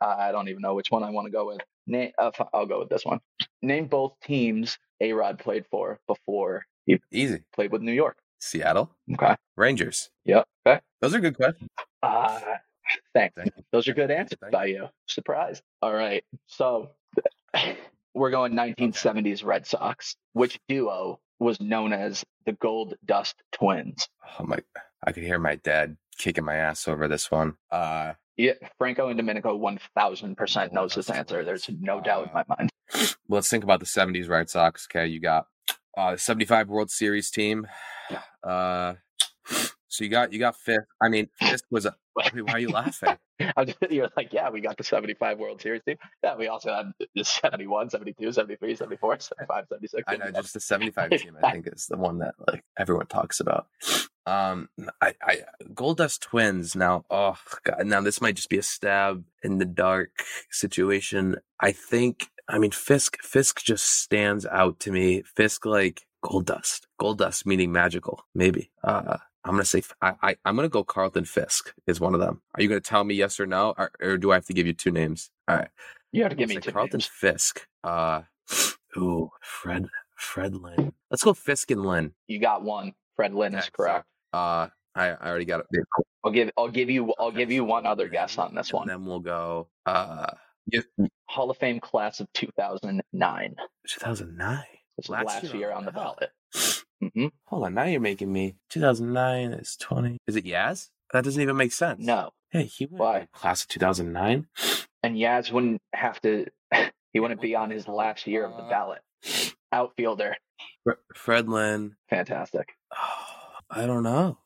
[0.01, 1.61] I don't even know which one I want to go with.
[1.87, 2.13] Name.
[2.19, 3.21] Uh, I'll go with this one.
[3.63, 7.43] Name both teams A Rod played for before he Easy.
[7.55, 8.19] played with New York.
[8.39, 9.37] Seattle Okay.
[9.57, 10.11] Rangers.
[10.25, 10.47] Yep.
[10.67, 10.81] Okay.
[11.01, 11.69] Those are good questions.
[12.03, 12.41] Uh,
[13.15, 13.35] thanks.
[13.37, 13.53] Thank.
[13.73, 14.89] Those are good answers Thank by you.
[15.07, 15.63] Surprised.
[15.83, 16.25] All right.
[16.47, 16.91] So
[18.15, 20.17] we're going 1970s Red Sox.
[20.33, 24.09] Which duo was known as the Gold Dust Twins?
[24.39, 24.59] Oh my!
[25.05, 27.55] I could hear my dad kicking my ass over this one.
[27.71, 31.45] Uh, Yeah, Franco and Domenico 1000% knows this answer.
[31.45, 32.71] There's no doubt in my mind.
[33.29, 34.87] let's think about the '70s Red Sox.
[34.91, 35.47] Okay, you got
[35.97, 37.67] uh, '75 World Series team.
[38.43, 38.95] Uh,
[39.91, 40.87] so you got you got fifth.
[41.03, 41.95] I mean, fifth was a.
[42.15, 43.17] Why are you laughing?
[43.57, 45.97] I'm just- You're like, yeah, we got the 75 World Series team.
[46.23, 50.03] Yeah, we also had the 71, 72, 73, 74, 75, 76.
[50.07, 53.41] I know, just the 75 team, I think, is the one that like everyone talks
[53.41, 53.67] about.
[54.27, 54.69] Um,
[55.01, 55.39] I, I,
[55.75, 56.77] Gold Dust Twins.
[56.77, 60.11] Now, oh god, now this might just be a stab in the dark
[60.51, 61.37] situation.
[61.59, 65.23] I think, I mean, Fisk, Fisk just stands out to me.
[65.23, 68.71] Fisk, like Gold Dust, Gold Dust meaning magical, maybe.
[68.85, 72.43] Uh, I'm gonna say I, I I'm gonna go Carlton Fisk is one of them.
[72.55, 74.67] Are you gonna tell me yes or no, or, or do I have to give
[74.67, 75.31] you two names?
[75.49, 75.69] All right.
[76.13, 77.07] You have to give me two Carlton names.
[77.07, 77.67] Fisk.
[77.83, 78.23] Uh,
[78.97, 80.93] ooh, Fred, Fred Lynn.
[81.11, 82.13] Let's go Fisk and Lynn.
[82.27, 82.93] You got one.
[83.17, 84.07] Fred Lynn is correct.
[84.33, 85.67] Uh, I, I already got it.
[86.25, 88.89] I'll give I'll give you I'll give you one other guess on this and one.
[88.89, 89.69] Then we'll go.
[89.87, 90.27] Uh,
[91.27, 93.57] Hall of Fame class of 2009.
[93.89, 94.65] 2009.
[95.09, 96.31] Last last, year year on the ballot.
[97.01, 98.57] Hmm Hold on, now you're making me.
[98.71, 100.19] 2009 is 20.
[100.27, 100.89] Is it Yaz?
[101.13, 102.05] That doesn't even make sense.
[102.05, 103.29] No, Hey, he went Why?
[103.33, 104.47] class of 2009.
[105.03, 106.47] and Yaz wouldn't have to.
[107.13, 109.01] he wouldn't be on his last year of the Uh, ballot.
[109.73, 110.37] Outfielder,
[110.85, 111.97] Fre- Fred Lynn.
[112.09, 112.71] fantastic.
[112.97, 113.27] Oh,
[113.71, 114.39] I don't know.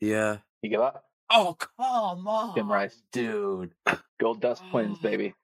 [0.00, 0.38] Yeah.
[0.62, 1.04] You give up?
[1.30, 2.54] Oh, come on.
[2.56, 3.00] Jim Rice.
[3.12, 3.74] Dude.
[4.22, 5.02] Gold Dust Twins, oh.
[5.02, 5.34] baby.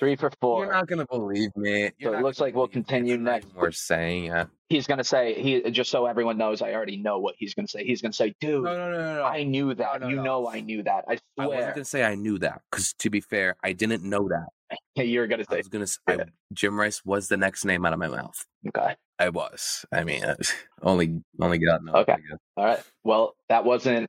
[0.00, 0.64] Three for four.
[0.64, 1.90] You're not going to believe me.
[2.02, 3.48] So it looks like we'll continue next.
[3.54, 4.48] We're saying it.
[4.70, 6.62] He's gonna say he just so everyone knows.
[6.62, 7.84] I already know what he's gonna say.
[7.84, 9.16] He's gonna say, "Dude, no, no, no.
[9.16, 9.22] no.
[9.22, 10.00] I knew that.
[10.00, 10.22] no, you no.
[10.22, 11.04] know, I knew that.
[11.06, 13.72] I swear." I wasn't going to say I knew that because, to be fair, I
[13.72, 14.46] didn't know that.
[14.96, 15.56] Hey, you're gonna say.
[15.56, 16.24] I was going to say Yeah.
[16.52, 18.44] Jim Rice was the next name out of my mouth.
[18.66, 19.84] "Okay, I was.
[19.92, 20.34] I mean, I
[20.82, 21.92] only only got no.
[21.92, 22.16] Okay.
[22.56, 24.08] all right." Well, that wasn't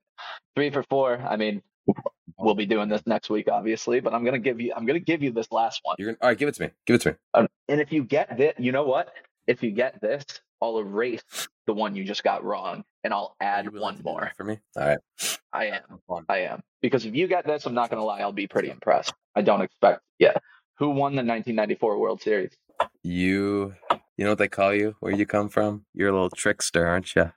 [0.55, 1.17] three for four.
[1.17, 1.61] I mean,
[2.37, 4.73] we'll be doing this next week, obviously, but I'm gonna give you.
[4.75, 5.95] I'm gonna give you this last one.
[5.99, 6.37] You're gonna, all right.
[6.37, 6.69] Give it to me.
[6.85, 7.15] Give it to me.
[7.33, 9.13] Um, and if you get this, you know what?
[9.47, 10.25] If you get this,
[10.61, 11.23] I'll erase
[11.67, 14.31] the one you just got wrong, and I'll add one more.
[14.37, 14.59] for me.
[14.75, 14.99] All right.
[15.53, 16.23] I am.
[16.29, 16.61] I am.
[16.81, 19.13] Because if you get this, I'm not going to lie, I'll be pretty impressed.
[19.35, 20.01] I don't expect.
[20.19, 20.33] Yeah.
[20.77, 22.51] Who won the 1994 World Series?
[23.03, 23.73] You,
[24.17, 24.95] you know what they call you?
[24.99, 25.85] Where you come from?
[25.93, 27.31] You're a little trickster, aren't you?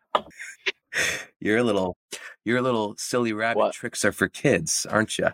[1.41, 1.97] Your little,
[2.45, 3.75] your little silly rabbit What?
[3.75, 5.29] tricks are for kids, aren't you?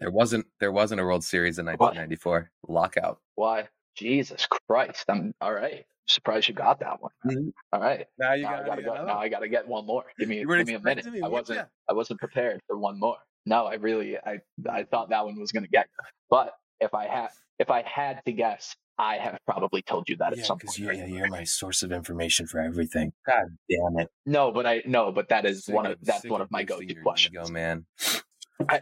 [0.00, 3.18] There wasn't, there wasn't a World Series in 1994 lockout.
[3.34, 3.68] Why?
[3.96, 5.04] Jesus Christ!
[5.08, 5.84] I'm all right.
[6.06, 7.10] Surprised you got that one.
[7.26, 7.48] Mm-hmm.
[7.72, 8.06] All right.
[8.18, 8.94] Now you now gotta go.
[9.06, 10.04] Now I gotta get one more.
[10.18, 11.06] Give me, give me a minute.
[11.06, 11.58] me, I wasn't.
[11.58, 11.64] ya?
[11.88, 13.16] I wasn't prepared for one more.
[13.46, 15.86] No, I really, I, I thought that one was gonna get.
[15.86, 16.04] you.
[16.30, 17.28] But if I had,
[17.58, 20.76] if I had to guess, I have probably told you that at Yeah, some because
[20.78, 20.96] point.
[20.96, 23.12] you're, yeah, you're my source of information for everything.
[23.26, 24.08] God damn it!
[24.24, 26.94] No, but I no, but that is Sick one of- that's one of my go-to
[27.02, 27.34] questions.
[27.34, 27.84] ego, man.
[28.70, 28.80] I,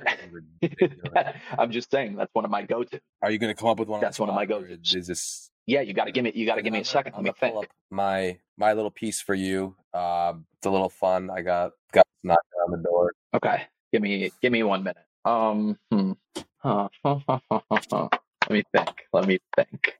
[1.58, 3.00] I'm just saying that's one of my go-to.
[3.22, 4.00] Are you going to come up with one?
[4.00, 4.78] That's the one of my go-to.
[4.96, 5.50] Is this?
[5.66, 7.14] Yeah, you got to give me you got to give me a second.
[7.16, 7.56] I'm Let me think.
[7.56, 9.74] up my my little piece for you.
[9.92, 11.28] Uh, it's a little fun.
[11.30, 13.12] I got got knocked on the door.
[13.34, 14.98] Okay, give me give me one minute.
[15.24, 16.12] Um, hmm.
[16.58, 16.88] Huh.
[18.44, 18.90] Let me think.
[19.12, 19.98] Let me think.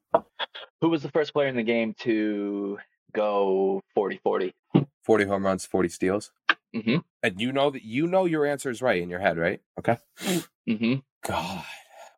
[0.81, 2.79] Who was the first player in the game to
[3.13, 4.53] go 40-40?
[5.03, 6.33] Forty home runs, forty steals.
[6.75, 6.99] Mm-hmm.
[7.23, 9.61] And you know that you know your answer is right in your head, right?
[9.79, 9.99] Okay.
[10.69, 10.95] Mm-hmm.
[11.27, 11.65] God.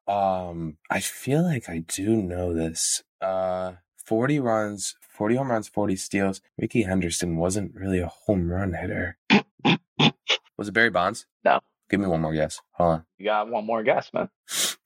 [0.06, 3.02] Um, I feel like I do know this.
[3.20, 3.72] Uh,
[4.04, 6.40] 40 runs, 40 home runs, 40 steals.
[6.56, 9.18] Rickey Henderson wasn't really a home run hitter.
[10.56, 11.26] Was it Barry Bonds?
[11.44, 11.60] No.
[11.90, 12.60] Give me one more guess.
[12.72, 13.04] Hold on.
[13.18, 14.28] You got one more guess, man.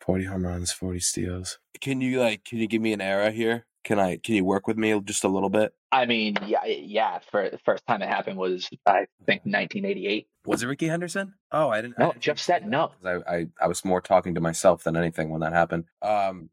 [0.00, 1.58] 40 home runs, 40 steals.
[1.80, 3.66] Can you like can you give me an era here?
[3.84, 5.72] Can I can you work with me just a little bit?
[5.92, 7.18] I mean, yeah, yeah.
[7.30, 10.26] For the first time it happened was I think 1988.
[10.46, 11.34] Was it Rickey Henderson?
[11.52, 11.94] Oh, I didn't.
[11.98, 12.92] I No, didn't Jeff said no.
[13.04, 15.84] I, I I was more talking to myself than anything when that happened.
[16.02, 16.50] Um,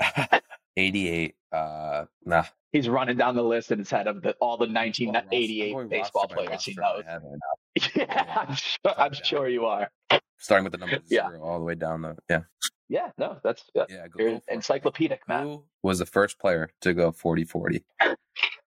[0.76, 1.34] 88.
[1.52, 2.44] Uh, nah.
[2.72, 6.64] He's running down the list in his head of the, all the 1988 baseball players
[6.64, 7.84] he roster in my knows.
[7.84, 8.14] head right now.
[8.14, 8.94] Yeah, I'm sure.
[8.96, 9.90] I'm sure you are.
[10.40, 11.28] Starting with the number Yeah.
[11.30, 12.40] zero all the way down the yeah
[12.88, 15.46] Yeah, no, that's yeah, yeah go, encyclopedic, man.
[15.46, 17.82] Who was the first player to go 40-40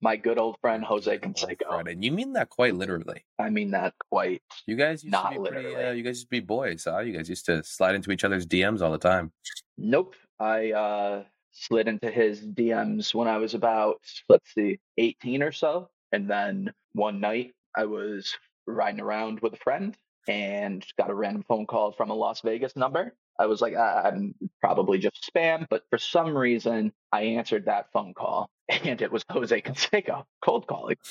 [0.01, 1.89] My good old friend Jose Canseco.
[1.89, 4.41] and you mean that quite literally I mean that quite.
[4.67, 5.85] you guys used Not to be pretty, literally.
[5.87, 6.99] uh, you guys used to be boys huh?
[6.99, 9.31] you guys used to slide into each other's dms all the time
[9.77, 10.15] Nope.
[10.39, 15.89] I uh, slid into his DMs when I was about, let's see, 18 or so.
[16.11, 18.33] And then one night I was
[18.67, 19.95] riding around with a friend
[20.27, 23.13] and got a random phone call from a Las Vegas number.
[23.39, 25.65] I was like, ah, I'm probably just spam.
[25.69, 30.67] But for some reason, I answered that phone call and it was Jose Canseco cold
[30.67, 30.97] calling.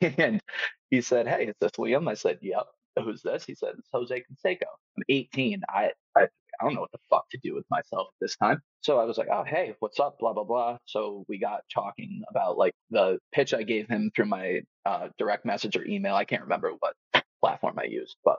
[0.00, 0.40] And
[0.90, 2.08] he said, Hey, is this Liam?
[2.10, 2.66] I said, Yep.
[3.04, 3.44] Who's this?
[3.44, 4.66] He said, It's Jose Canseco.
[4.96, 5.62] I'm 18.
[5.68, 6.26] I, I
[6.60, 8.60] I don't know what the fuck to do with myself at this time.
[8.80, 10.18] So I was like, oh, hey, what's up?
[10.18, 10.78] Blah, blah, blah.
[10.86, 15.44] So we got talking about like the pitch I gave him through my uh, direct
[15.44, 16.14] message or email.
[16.14, 16.94] I can't remember what
[17.40, 18.38] platform I used, but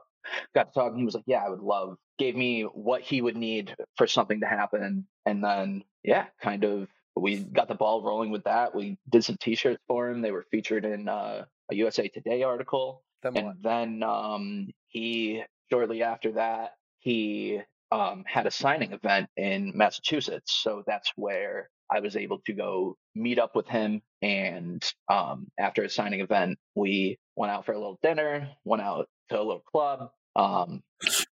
[0.53, 0.99] got to talking.
[0.99, 4.41] He was like, yeah, I would love, gave me what he would need for something
[4.41, 5.07] to happen.
[5.25, 8.75] And then, yeah, kind of, we got the ball rolling with that.
[8.75, 10.21] We did some t shirts for him.
[10.21, 13.45] They were featured in uh, a USA Today article then what?
[13.45, 20.53] and then um, he shortly after that he um, had a signing event in Massachusetts,
[20.53, 24.01] so that's where I was able to go meet up with him.
[24.21, 29.07] And um, after a signing event, we went out for a little dinner, went out
[29.29, 30.83] to a little club, um,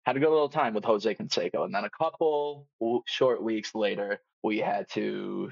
[0.05, 3.73] had a good little time with Jose Canseco, and then a couple w- short weeks
[3.73, 5.51] later, we had to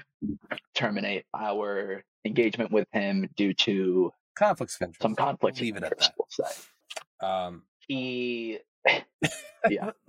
[0.74, 5.60] terminate our engagement with him due to conflicts some conflicts.
[5.60, 5.98] leave it at
[6.38, 8.58] that um he
[9.70, 9.90] Yeah.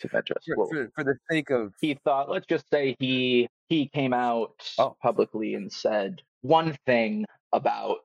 [0.00, 0.46] just- of interest.
[0.46, 4.12] for, Well, for, for the sake of he thought, let's just say he he came
[4.12, 4.96] out Oh.
[5.02, 7.98] publicly and said one thing about.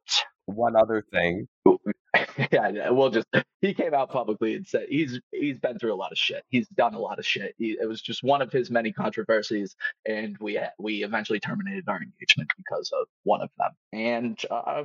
[0.46, 1.48] one other thing
[2.52, 3.28] yeah, we'll just.
[3.62, 6.44] He came out publicly and said he's he's been through a lot of shit.
[6.50, 7.56] He's done a lot of shit.
[7.58, 9.76] He, it was just one of his many controversies,
[10.08, 13.72] and we we eventually terminated our engagement because of one of them.
[13.94, 14.84] And uh,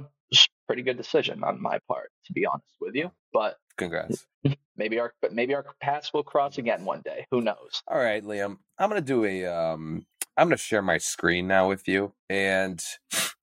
[0.68, 3.10] pretty good decision on my part, to be honest with you.
[3.32, 4.26] But congrats
[4.76, 7.26] maybe our but maybe our paths will cross again one day.
[7.32, 7.82] Who knows?
[7.88, 8.58] All right, Liam.
[8.78, 12.12] I'm gonna do a um I'm gonna share my screen now with you.
[12.28, 12.80] And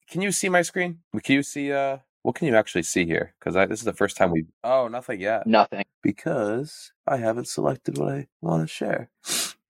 [0.10, 1.00] can you see my screen?
[1.24, 3.34] Can you see uh what can you actually see here?
[3.40, 5.46] Because this is the first time we Oh, nothing yet.
[5.48, 5.84] Nothing.
[6.02, 9.10] Because I haven't selected what I want to share.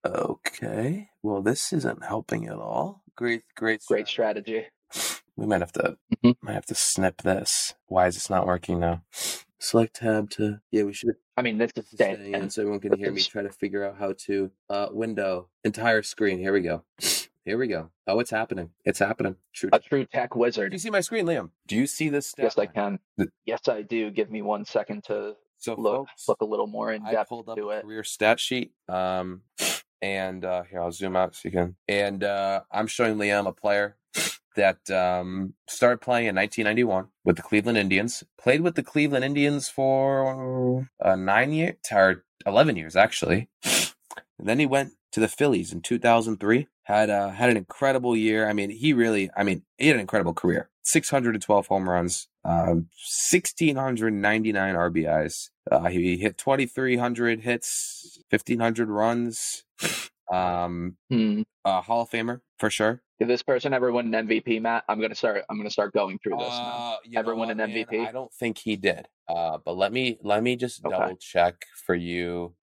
[0.04, 1.08] Okay.
[1.22, 3.02] Well this isn't helping at all.
[3.16, 4.66] Great great Great strategy.
[5.36, 6.36] We might have to Mhm.
[6.42, 7.74] might have to snip this.
[7.86, 9.02] Why is this not working now?
[9.58, 12.34] Select tab to yeah, we should I mean, this is stay staying.
[12.34, 16.02] in so everyone can hear me try to figure out how to uh window entire
[16.02, 16.82] screen here we go
[17.44, 19.70] here we go oh it's happening it's happening True.
[19.72, 20.70] A true tech wizard.
[20.70, 22.98] do you see my screen liam do you see this Yes, I can.
[23.16, 24.10] The- Yes, I do.
[24.10, 27.30] Give me one second to so look folks look a little more in i depth
[27.30, 27.82] pulled up to a it.
[27.82, 29.42] career stat sheet um
[30.02, 33.52] and uh here i'll zoom out so you can and uh i'm showing liam a
[33.52, 33.96] player
[34.56, 38.24] that um, started playing in 1991 with the Cleveland Indians.
[38.38, 43.48] Played with the Cleveland Indians for uh, nine years or 11 years actually.
[44.38, 46.66] And then he went to the Phillies in 2003.
[46.84, 48.48] Had uh, had an incredible year.
[48.48, 49.30] I mean, he really.
[49.36, 50.68] I mean, he had an incredible career.
[50.82, 55.50] 612 home runs, uh, 1699 RBIs.
[55.68, 59.64] Uh, he hit 2300 hits, 1500 runs.
[60.32, 61.42] Um, Hmm.
[61.64, 63.02] uh, Hall of Famer for sure.
[63.18, 64.84] Did this person ever win an MVP, Matt?
[64.88, 65.42] I'm gonna start.
[65.48, 66.48] I'm gonna start going through this.
[66.52, 67.70] Uh, Ever win an man?
[67.70, 68.06] MVP?
[68.06, 69.08] I don't think he did.
[69.26, 70.94] Uh, but let me let me just Okay.
[70.96, 72.54] double check for you.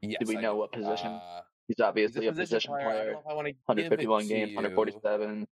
[0.00, 1.08] Yes, Do we I know what position?
[1.12, 3.12] Uh, He's he's a obviously a position player.
[3.12, 5.46] if I want to 151 games, 147.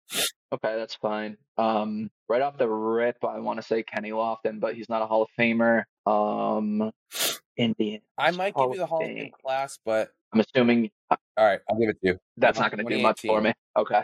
[0.53, 1.37] Okay, that's fine.
[1.59, 5.07] Um, right off the rip, I want to say Kenny Lofton, but he's not a
[5.07, 5.83] Hall of Famer.
[6.07, 6.93] Um,
[7.57, 8.01] Indian.
[8.17, 9.17] I might give you the Hall of Fame.
[9.17, 12.19] Fame class, but I'm assuming uh, all right, I'll give it to you.
[12.37, 13.53] that's not going to do much for me.
[13.77, 14.03] Okay.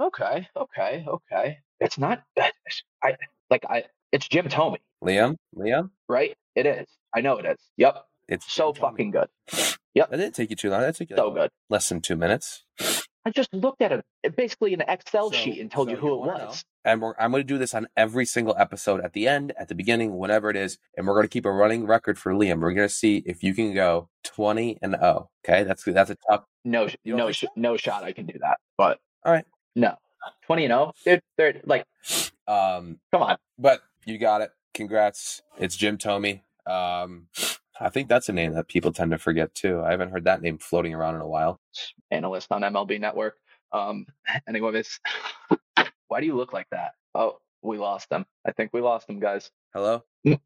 [0.00, 0.48] Okay.
[0.56, 1.04] Okay.
[1.06, 1.58] Okay.
[1.80, 2.22] It's not.
[3.02, 3.16] I
[3.50, 3.64] like.
[3.68, 3.84] I.
[4.12, 6.34] It's Jim Thome, Liam, Liam, right?
[6.54, 6.86] It is.
[7.14, 7.58] I know it is.
[7.76, 8.04] Yep.
[8.28, 9.28] it's So Jim fucking good.
[9.94, 10.10] Yep.
[10.10, 10.80] That didn't take you too long.
[10.82, 11.50] That took you So like good.
[11.68, 12.64] less than two minutes.
[13.26, 16.14] I just looked at it, basically an Excel So- sheet and told so you who
[16.14, 16.64] it was.
[16.84, 19.68] And we're, I'm going to do this on every single episode at the end, at
[19.68, 22.60] the beginning, whatever it is, and we're going to keep a running record for Liam.
[22.60, 25.30] We're going to see if you can go 20 and 0.
[25.44, 26.44] Okay, that's that's a tough.
[26.64, 28.04] No, You no, sh- no shot.
[28.04, 28.58] I can do that.
[28.76, 29.44] But All right.
[29.74, 29.96] no,
[30.46, 31.22] twenty and zero, dude.
[31.36, 31.84] They're like,
[32.46, 33.36] Um, come on.
[33.58, 34.50] but you got it.
[34.74, 35.42] Congrats.
[35.58, 36.40] It's Jim Thome.
[36.66, 37.28] Um,
[37.80, 39.80] I think that's a name that people tend to forget too.
[39.82, 41.60] I haven't heard that name floating around in a while.
[42.10, 43.36] Analyst on MLB Network.
[43.72, 44.06] Um,
[44.48, 45.00] anyways,
[46.14, 46.92] why do you look like that?
[47.16, 48.24] Oh, we lost him.
[48.46, 49.50] I think we lost him, guys.
[49.74, 50.04] Hello.
[50.24, 50.38] There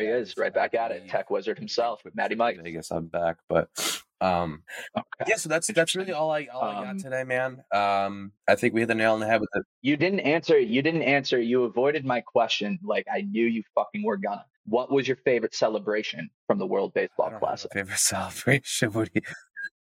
[0.00, 1.08] he is, right back at it.
[1.08, 2.58] Tech wizard himself, Matty Mike.
[2.64, 3.68] I guess I'm back, but
[4.20, 4.64] um,
[4.98, 5.06] Okay.
[5.28, 5.36] yeah.
[5.36, 7.62] So that's that's really all I all I got Um, today, man.
[7.72, 9.62] Um, I think we hit the nail on the head with it.
[9.82, 10.58] You didn't answer.
[10.58, 11.40] You didn't answer.
[11.40, 12.80] You avoided my question.
[12.82, 14.44] Like I knew you fucking were gonna.
[14.66, 17.72] What was your favorite celebration from the World I Baseball don't have a Classic?
[17.72, 18.90] favorite celebration.
[18.92, 19.20] What do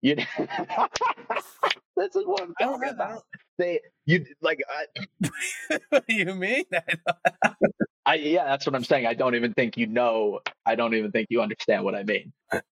[0.03, 0.15] you?
[0.15, 0.25] You.
[1.95, 3.23] this is what I'm I talking don't about.
[3.57, 4.59] They, you like.
[4.69, 5.29] I,
[5.89, 6.65] what do you mean?
[8.05, 9.05] I yeah, that's what I'm saying.
[9.05, 10.39] I don't even think you know.
[10.65, 12.33] I don't even think you understand what I mean.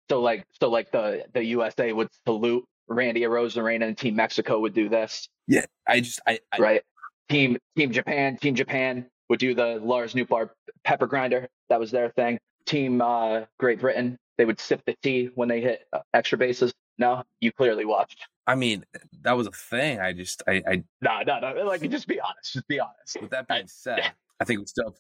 [0.10, 4.74] So like, so like the the USA would salute Randy Arozarena and Team Mexico would
[4.74, 6.82] do this, yeah, I just I, I right?
[7.30, 10.50] Team Team Japan, Team Japan would do the Lars Nootbaar
[10.84, 11.48] pepper grinder.
[11.70, 12.40] That was their thing.
[12.66, 16.74] Team uh, Great Britain, they would sip the tea when they hit uh, extra bases.
[17.00, 18.28] No, you clearly watched.
[18.46, 18.84] I mean
[19.22, 20.00] that was a thing.
[20.00, 21.64] I just I, I No, no, no.
[21.66, 22.54] Like, just be honest.
[22.54, 23.18] Just be honest.
[23.22, 24.96] with that being said, I think we still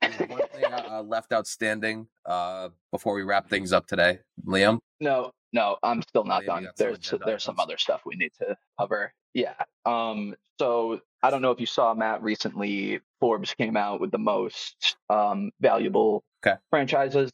[0.00, 4.78] there's one thing uh, left outstanding uh, before we wrap things up today, Liam.
[5.00, 6.68] No, no, I'm still not Maybe done.
[6.76, 9.12] There's there's some other stuff we need to cover.
[9.34, 9.54] Yeah.
[9.86, 10.34] Um.
[10.60, 13.00] So I don't know if you saw Matt recently.
[13.20, 16.56] Forbes came out with the most um valuable Okay.
[16.70, 17.30] franchises.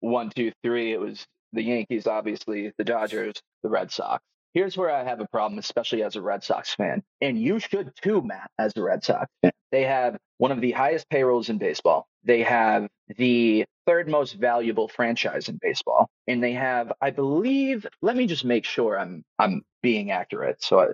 [0.00, 0.92] One, two, three.
[0.92, 4.22] It was the Yankees, obviously, the Dodgers, the Red Sox.
[4.54, 7.90] Here's where I have a problem, especially as a Red Sox fan, and you should
[8.02, 9.52] too, Matt, as a Red Sox fan.
[9.70, 12.06] They have one of the highest payrolls in baseball.
[12.22, 17.86] They have the third most valuable franchise in baseball, and they have, I believe.
[18.02, 20.62] Let me just make sure I'm I'm being accurate.
[20.62, 20.86] So, I,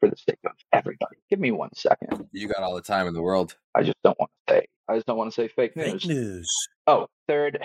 [0.00, 2.26] for the sake of everybody, give me one second.
[2.32, 3.54] You got all the time in the world.
[3.76, 4.66] I just don't want to say.
[4.88, 6.02] I just don't want to say fake news.
[6.02, 6.48] Fake news.
[6.88, 7.62] Oh, third.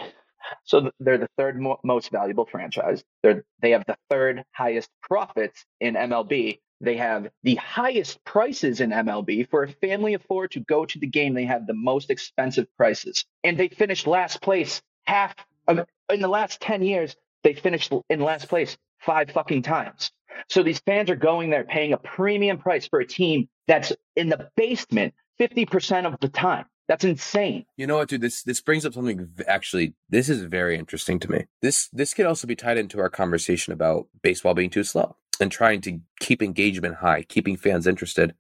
[0.66, 3.04] So they're the third mo- most valuable franchise.
[3.24, 6.60] They're they have the third highest profits in MLB.
[6.82, 11.00] They have the highest prices in MLB for a family of four to go to
[11.00, 11.34] the game.
[11.34, 15.36] They have the most expensive prices, and they finished last place half
[15.68, 17.16] of, in the last ten years.
[17.44, 20.12] They finished in last place five fucking times.
[20.50, 24.30] So these fans are going there paying a premium price for a team that's in
[24.30, 26.66] the basement fifty percent of the time.
[26.90, 27.66] That's insane.
[27.78, 28.22] You know what, dude?
[28.22, 29.30] This this brings up something.
[29.48, 31.46] Actually, this is very interesting to me.
[31.62, 35.52] This this could also be tied into our conversation about baseball being too slow and
[35.52, 38.34] trying to keep engagement high, keeping fans interested.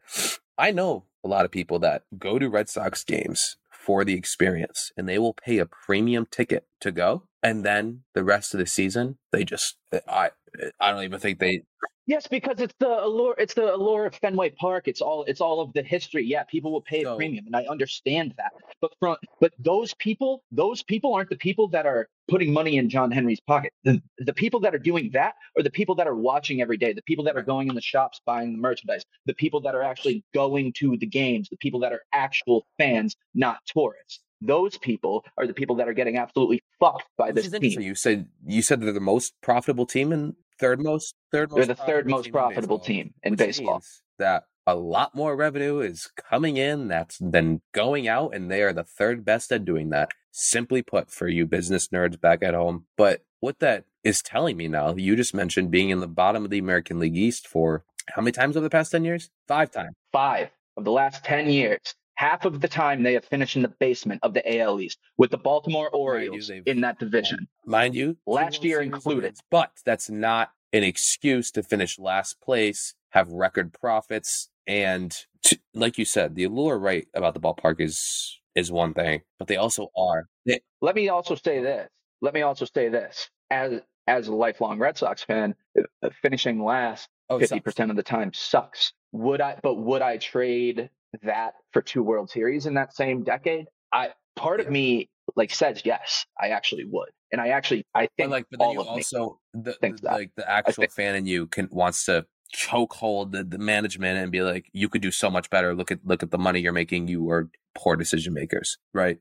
[0.57, 4.91] I know a lot of people that go to Red Sox games for the experience,
[4.97, 8.65] and they will pay a premium ticket to go, and then the rest of the
[8.65, 10.31] season, they just I
[10.79, 11.65] I don't even think they
[12.09, 13.35] Yes, because it's the allure.
[13.37, 14.87] It's the allure of Fenway Park.
[14.87, 15.23] It's all.
[15.25, 16.25] It's all of the history.
[16.25, 18.51] Yeah, people will pay a So- premium, and I understand that.
[18.81, 22.89] But from but those people, those people aren't the people that are putting money in
[22.89, 23.73] John Henry's pocket.
[23.83, 26.93] The the people that are doing that are the people that are watching every day.
[26.93, 27.53] The people that are Right.
[27.53, 29.03] going in the shops buying the merchandise.
[29.27, 31.47] The people that are actually going to the games.
[31.49, 34.19] The people that are actual fans, not tourists.
[34.41, 37.57] Those people are the people that are getting absolutely fucked by Which this is team.
[37.57, 37.83] interesting.
[37.85, 41.57] You said you said they're the most profitable team and third most third most.
[41.57, 43.81] They're the third most team in profitable baseball, team in baseball.
[44.17, 48.73] That a lot more revenue is coming in that's than going out, and they are
[48.73, 50.11] the third best at doing that.
[50.31, 52.85] Simply put, for you business nerds back at home.
[52.95, 56.51] But what that is telling me now, you just mentioned being in the bottom of
[56.51, 59.29] the American League East for how many times over the past 10 years?
[59.47, 59.95] Five times.
[60.11, 61.79] Five of the last 10 years.
[62.19, 65.31] Half of the time they have finished in the basement of the AL East with
[65.31, 67.47] the Baltimore Orioles they've- in that division.
[67.65, 69.23] Mind you, Last year included.
[69.23, 75.57] wins, But that's not an excuse to finish last place, have record profits, and to,
[75.73, 79.55] like you said, the allure right about the ballpark is is one thing, but they
[79.55, 80.27] also are.
[80.45, 81.87] They, Let me also say this.
[82.21, 83.29] Let me also say this.
[83.49, 85.55] As as a lifelong Red Sox fan,
[86.03, 88.91] uh, finishing last oh, fifty so- percent of the time sucks.
[89.13, 89.57] Would I?
[89.63, 90.89] But would I trade
[91.23, 93.65] that for two World Series in that same decade?
[93.93, 96.25] I part of me like says yes.
[96.39, 99.39] I actually would, and I actually I But think like, but then all you also
[99.53, 104.17] the, the- like the actual fan in you can wants to chokehold the, the management
[104.17, 105.75] and be like, you could do so much better.
[105.75, 107.07] Look at look at the money you're making.
[107.07, 109.17] You are poor decision makers, right?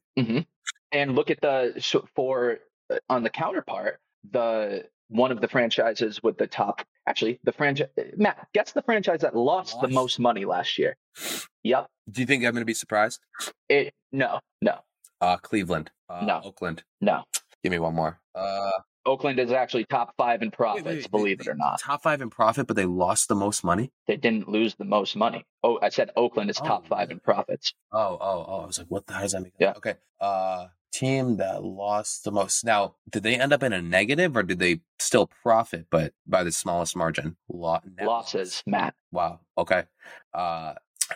[0.93, 2.59] and look at the so for
[2.91, 7.89] uh, on the counterpart the one of the franchises with the top actually the franchise
[8.17, 10.97] matt guess the franchise that lost, the most money last year
[11.63, 13.21] yep Do you think I'm going to be surprised?
[13.69, 14.77] it no no
[15.21, 16.41] Uh, Cleveland, uh, No.
[16.45, 16.85] Oakland.
[17.01, 17.25] no
[17.65, 18.21] Give me one more.
[18.37, 18.71] Uh,
[19.05, 22.21] oakland is actually top five in wait, profits wait, believe it or not top five
[22.21, 23.91] in profit, but they lost the most money.
[24.07, 27.19] they didn't lose the most money oh i said oakland is Oh, top five in
[27.21, 28.61] profits Oh, oh, oh!
[28.65, 29.53] I was like, what the hell does that mean?
[29.59, 29.73] Yeah.
[29.81, 29.95] Okay.
[30.21, 32.65] Uh, team that lost the most.
[32.65, 36.43] Now, did they end up in a negative, or did they still profit, but by
[36.45, 37.37] the smallest margin?
[37.49, 39.41] Lo- losses matt Wow.
[39.57, 39.85] Okay.
[40.35, 40.75] Uh,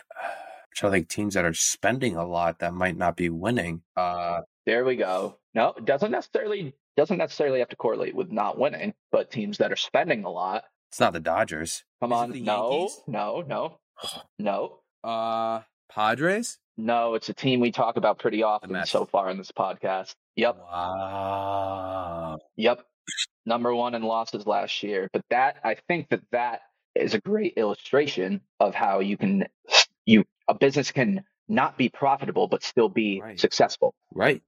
[0.75, 3.81] trying to think teams that are spending a lot that might not be winning.
[3.95, 8.57] Uh, there we go no it doesn't necessarily doesn't necessarily have to correlate with not
[8.57, 11.83] winning but teams that are spending a lot it's not the Dodgers.
[12.01, 13.01] come Is on no Yankees?
[13.07, 13.79] no no
[14.39, 15.61] no Uh,
[15.91, 16.59] Padres.
[16.77, 20.15] No, it's a team we talk about pretty often so far in this podcast.
[20.35, 20.57] Yep.
[20.59, 22.39] Wow.
[22.55, 22.85] Yep.
[23.45, 25.09] Number one in losses last year.
[25.13, 26.61] But that, I think that that
[26.95, 29.45] is a great illustration of how you can,
[30.05, 33.39] you, a business can not be profitable, but still be Right.
[33.39, 33.93] successful.
[34.13, 34.41] Right.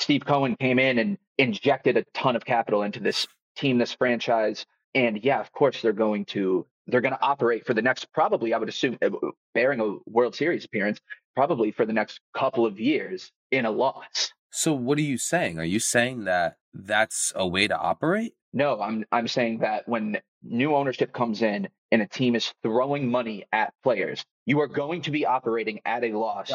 [0.00, 4.64] Steve Cohen came in and injected a ton of capital into this team, this franchise.
[4.94, 8.54] And yeah, of course they're going to, they're going to operate for the next, probably,
[8.54, 9.10] I would assume, uh,
[9.54, 11.00] bearing a World Series appearance,
[11.34, 14.32] probably for the next couple of years in a loss.
[14.50, 15.58] So, what are you saying?
[15.58, 18.34] Are you saying that that's a way to operate?
[18.52, 23.08] No, I'm I'm saying that when new ownership comes in and a team is throwing
[23.08, 26.50] money at players, you are going to be operating at a loss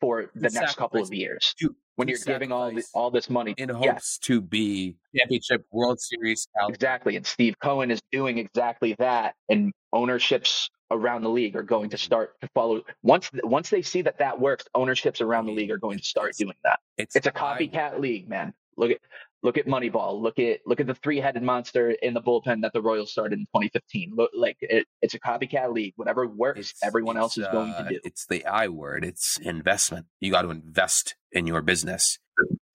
[0.00, 1.54] for the To next couple of years.
[2.00, 6.48] When you're giving all the, all this money, in hopes to be championship World Series
[6.56, 6.74] caliber.
[6.74, 7.16] exactly.
[7.16, 11.96] And Steve Cohen is doing exactly that, and ownerships around the league are going to
[11.96, 12.02] mm-hmm.
[12.02, 12.80] start to follow.
[13.02, 16.34] Once once they see that that works, ownerships around the league are going to start
[16.38, 16.78] doing that.
[16.96, 18.54] It's a copycat league, man.
[18.78, 18.98] Look at
[19.42, 20.20] look at Moneyball.
[20.20, 23.38] Look at look at the three headed monster in the bullpen that the Royals started
[23.38, 24.12] in 2015.
[24.14, 25.94] Look, like it, it's a copycat league.
[25.96, 28.00] Whatever works, It's- everyone else it's, is going uh, to do.
[28.04, 29.04] It's the I word.
[29.04, 30.06] It's investment.
[30.20, 32.18] You got to invest in your business.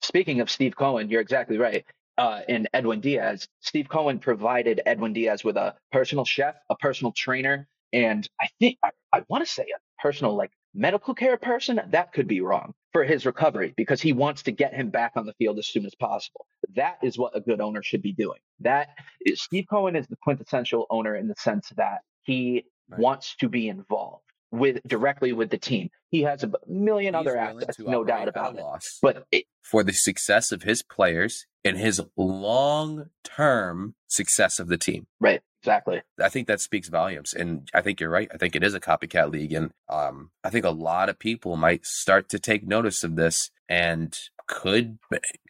[0.02, 1.84] Speaking of Steve Cohen, you're exactly right.
[2.18, 7.12] Uh, and Edwin Diaz, Steve Cohen provided Edwin Diaz with a personal chef, a personal
[7.12, 11.80] trainer, and I think I, I want to say a personal like medical care person.
[11.90, 15.26] That could be wrong for his recovery because he wants to get him back on
[15.26, 16.46] the field as soon as possible.
[16.74, 18.38] That is what a good owner should be doing.
[18.60, 18.88] That
[19.24, 23.00] is, Steve Cohen is the quintessential owner in the sense that he Right.
[23.00, 24.22] wants to be involved
[24.52, 25.90] with directly with the team.
[26.10, 28.60] He has a million He's other assets, no doubt about it.
[28.62, 34.68] loss But it, for the success of his players and his long term success of
[34.68, 35.08] the team.
[35.18, 36.02] right, exactly.
[36.22, 37.34] I think that speaks volumes.
[37.34, 38.30] And I think you're right.
[38.32, 39.52] I think it is a copycat league.
[39.52, 43.50] And um, I think a lot of people might start to take notice of this.
[43.68, 44.98] And could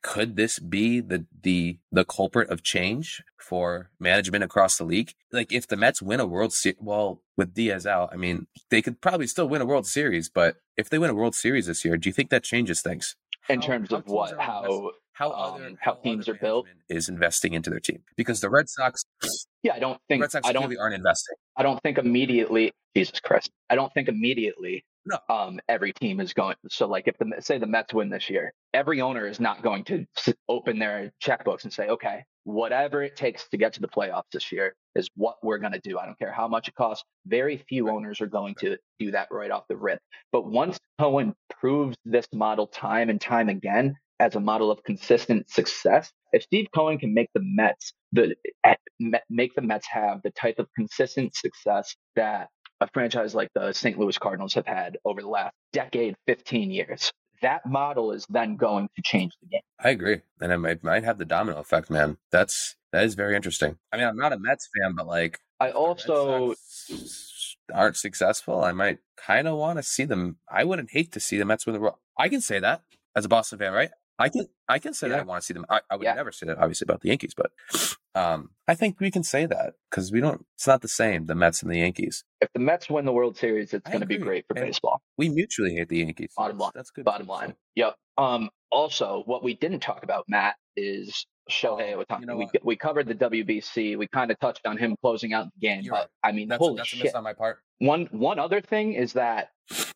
[0.03, 5.13] could this be the the the culprit of change for management across the league?
[5.33, 8.81] Like if the Mets win a World Series, well, with Diaz out, I mean, they
[8.81, 10.31] could probably still win a World Series.
[10.31, 13.17] But if they win a World Series this year, do you think that changes things?
[13.51, 16.29] In How- terms how of teams what, are investing- how how um, other how teams
[16.29, 16.67] are built?
[16.89, 19.05] is investing into their team because the Red Sox,
[19.63, 21.37] yeah, I don't think Red Sox I don't clearly aren't investing.
[21.57, 22.73] I don't think immediately.
[22.95, 24.85] Jesus Christ, I don't think immediately.
[25.07, 25.19] No.
[25.29, 26.57] Um, every team is going.
[26.69, 29.85] So, like, if the say the Mets win this year, every owner is not going
[29.85, 30.05] to
[30.49, 34.51] open their checkbooks and say, okay, whatever it takes to get to the playoffs this
[34.53, 35.99] year is what we're going to do.
[35.99, 37.05] I don't care how much it costs.
[37.27, 40.01] Very few owners are going to do that right off the rip.
[40.33, 45.51] But once Cohen proves this model time and time again as a model of consistent
[45.51, 48.35] success, if Steve Cohen can make the Mets the
[49.29, 52.49] make the Mets have the type of consistent success that
[52.81, 53.99] a franchise like the St.
[53.99, 57.11] Louis Cardinals have had over the last decade, 15 years.
[57.43, 59.61] That model is then going to change the game.
[59.79, 62.17] I agree, and it might, might have the domino effect, man.
[62.31, 63.77] That's that is very interesting.
[63.93, 66.55] I mean, I'm not a Mets fan, but like, I also
[67.75, 68.65] aren't successful.
[68.65, 70.39] I might kind of want to see them.
[70.51, 71.97] I wouldn't hate to see the Mets win the World.
[72.19, 72.83] I can say that
[73.15, 73.91] as a Boston fan, right?
[74.19, 75.15] I can I can say Yeah.
[75.17, 75.67] that I want to see them.
[75.69, 76.15] I, I would Yeah.
[76.15, 77.51] never say that obviously about the Yankees, but
[78.15, 80.47] um, I think we can say that because we don't.
[80.57, 81.27] It's not the same.
[81.27, 82.25] The Mets and the Yankees.
[82.41, 85.03] if the Mets win the World Series, it's going to be great for And- baseball.
[85.19, 86.33] We mutually hate the Yankees.
[86.37, 86.73] Bottom line.
[86.75, 87.05] That's good.
[87.05, 87.55] Bottom line.
[87.75, 87.95] Yep.
[88.19, 88.49] Um.
[88.73, 92.21] Also, what we didn't talk about, Matt, is Shohei Oh, Ohtani.
[92.21, 93.97] you know we we covered the WBC.
[93.97, 96.09] We kind of touched on him closing out the game, You're but right.
[96.25, 97.05] I mean, That's, holy that's a shit!
[97.05, 97.59] miss on my part.
[97.79, 99.51] One one other thing is that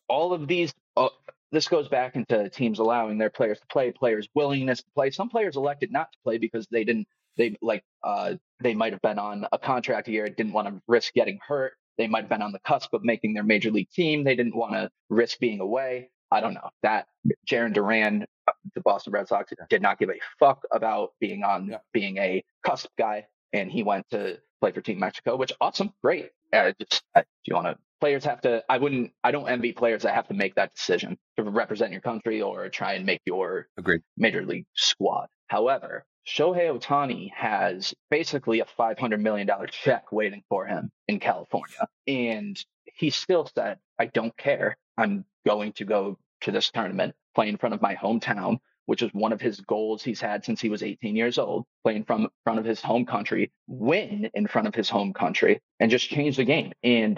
[0.07, 0.73] all of these.
[0.95, 1.09] Uh,
[1.51, 5.11] this goes back into teams allowing their players to play, players' willingness to play.
[5.11, 7.07] Some players elected not to play because they didn't.
[7.37, 11.13] They like uh, they might have been on a contract year, didn't want to risk
[11.13, 11.73] getting hurt.
[11.97, 14.23] They might have been on the cusp of making their major league team.
[14.23, 16.09] They didn't want to risk being away.
[16.31, 17.07] I don't know that
[17.49, 21.67] Jarren Duran, uh, the Boston Red Sox, did not give a fuck about being on
[21.67, 21.77] Yeah.
[21.93, 26.31] being a cusp guy, and he went to play for Team Mexico, which awesome, great.
[26.53, 27.90] Uh, just uh, do you want to?
[28.01, 28.63] Players have to.
[28.67, 29.11] I wouldn't.
[29.23, 32.67] I don't envy players that have to make that decision to represent your country or
[32.69, 34.01] try and make your Agreed.
[34.17, 35.27] major league squad.
[35.47, 41.87] However, Shohei Ohtani has basically a $500 million check waiting for him in California.
[42.07, 44.77] And he still said, I don't care.
[44.97, 48.59] I'm going to go to this tournament, play in front of my hometown,
[48.91, 52.03] which is one of his goals he's had since he was 18 years old, playing
[52.03, 56.09] from front, of his home country, win in front of his home country, and just
[56.09, 56.73] change the game.
[56.83, 57.17] And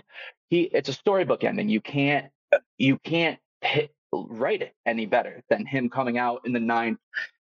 [0.52, 1.70] he, it's a storybook ending.
[1.70, 2.28] You can't,
[2.78, 7.00] you can't hit, write it any better than him coming out in the ninth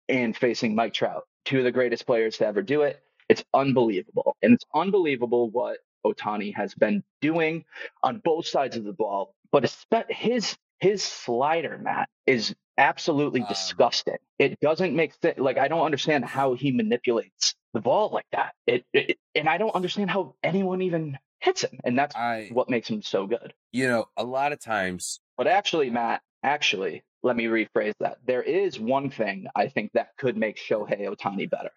[0.09, 3.03] and facing Mike Trout, two of the greatest players to ever do it.
[3.29, 4.35] It's unbelievable.
[4.41, 7.65] And it's unbelievable what Ohtani has been doing
[8.01, 9.35] on both sides of the ball.
[9.51, 9.71] But
[10.09, 14.17] his his slider, Matt, is absolutely Um, disgusting.
[14.39, 15.37] It doesn't make sense.
[15.39, 18.53] Like I don't understand how he manipulates the ball like that.
[18.67, 21.79] It, it and I don't understand how anyone even hits him.
[21.83, 23.53] And that's I, what makes him so good.
[23.71, 28.17] you know, a lot of times, But actually, Matt, actually, let me rephrase that.
[28.25, 31.71] There is one thing I think that could make Shohei Ohtani better.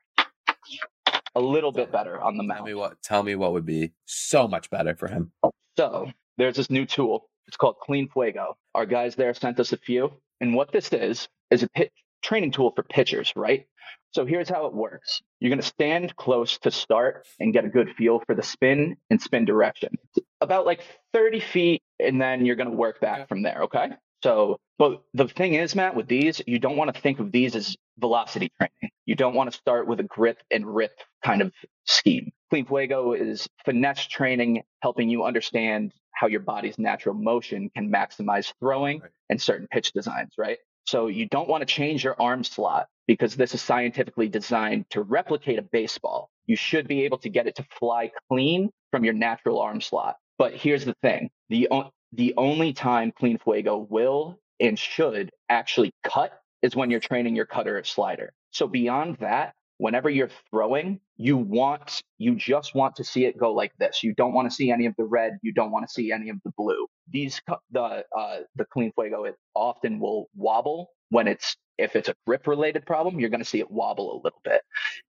[1.35, 2.77] A little bit better on the tell me mound.
[2.79, 5.33] what, tell me what would be so much better for him.
[5.77, 7.29] So there's this new tool.
[7.47, 8.57] It's called Clean Fuego.
[8.75, 10.13] Our guys there sent us a few.
[10.41, 13.67] And what this is, is a pit training tool for pitchers, right?
[14.13, 15.21] So here's how it works.
[15.41, 18.97] You're going to stand close to start and get a good feel for the spin
[19.11, 19.95] and spin direction.
[20.41, 20.81] About like
[21.13, 23.91] 30 feet, and then you're going to work back from there, okay?
[24.23, 27.55] So, but the thing is, Matt, with these, you don't want to think of these
[27.55, 28.93] as velocity training.
[29.07, 30.93] You don't want to start with a grip and rip
[31.25, 31.53] kind of
[31.85, 32.31] scheme.
[32.51, 38.53] Clean Fuego is finesse training, helping you understand how your body's natural motion can maximize
[38.61, 39.11] throwing Right.
[39.31, 40.59] and certain pitch designs, right?
[40.87, 45.03] So you don't want to change your arm slot because this is scientifically designed to
[45.03, 46.31] replicate a baseball.
[46.47, 50.17] You should be able to get it to fly clean from your natural arm slot.
[50.39, 51.31] But here's the thing.
[51.49, 57.01] The o- the only time Clean Fuego will and should actually cut is when you're
[57.01, 58.33] training your cutter or slider.
[58.51, 63.53] So beyond that, whenever you're throwing, you want you just want to see it go
[63.53, 64.03] like this.
[64.03, 65.39] You don't want to see any of the red.
[65.43, 66.87] You don't want to see any of the blue.
[67.11, 67.41] These
[67.71, 72.47] the uh, the clean fuego it often will wobble when it's if it's a grip
[72.47, 73.21] related problem.
[73.21, 74.63] You're going to see it wobble a little bit.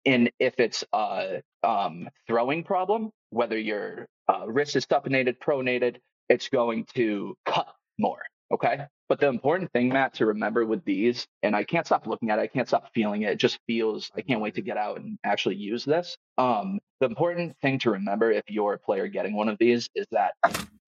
[0.06, 5.96] And if it's a um, throwing problem, whether your uh, wrist is supinated, pronated,
[6.28, 8.22] it's going to cut more.
[8.52, 8.80] Okay.
[9.12, 12.38] But the important thing, Matt, to remember with these, and I can't stop looking at
[12.38, 13.32] it, I can't stop feeling it.
[13.32, 16.16] It just feels, I can't wait to get out and actually use this.
[16.38, 20.06] Um, the important thing to remember if you're a player getting one of these is
[20.12, 20.32] that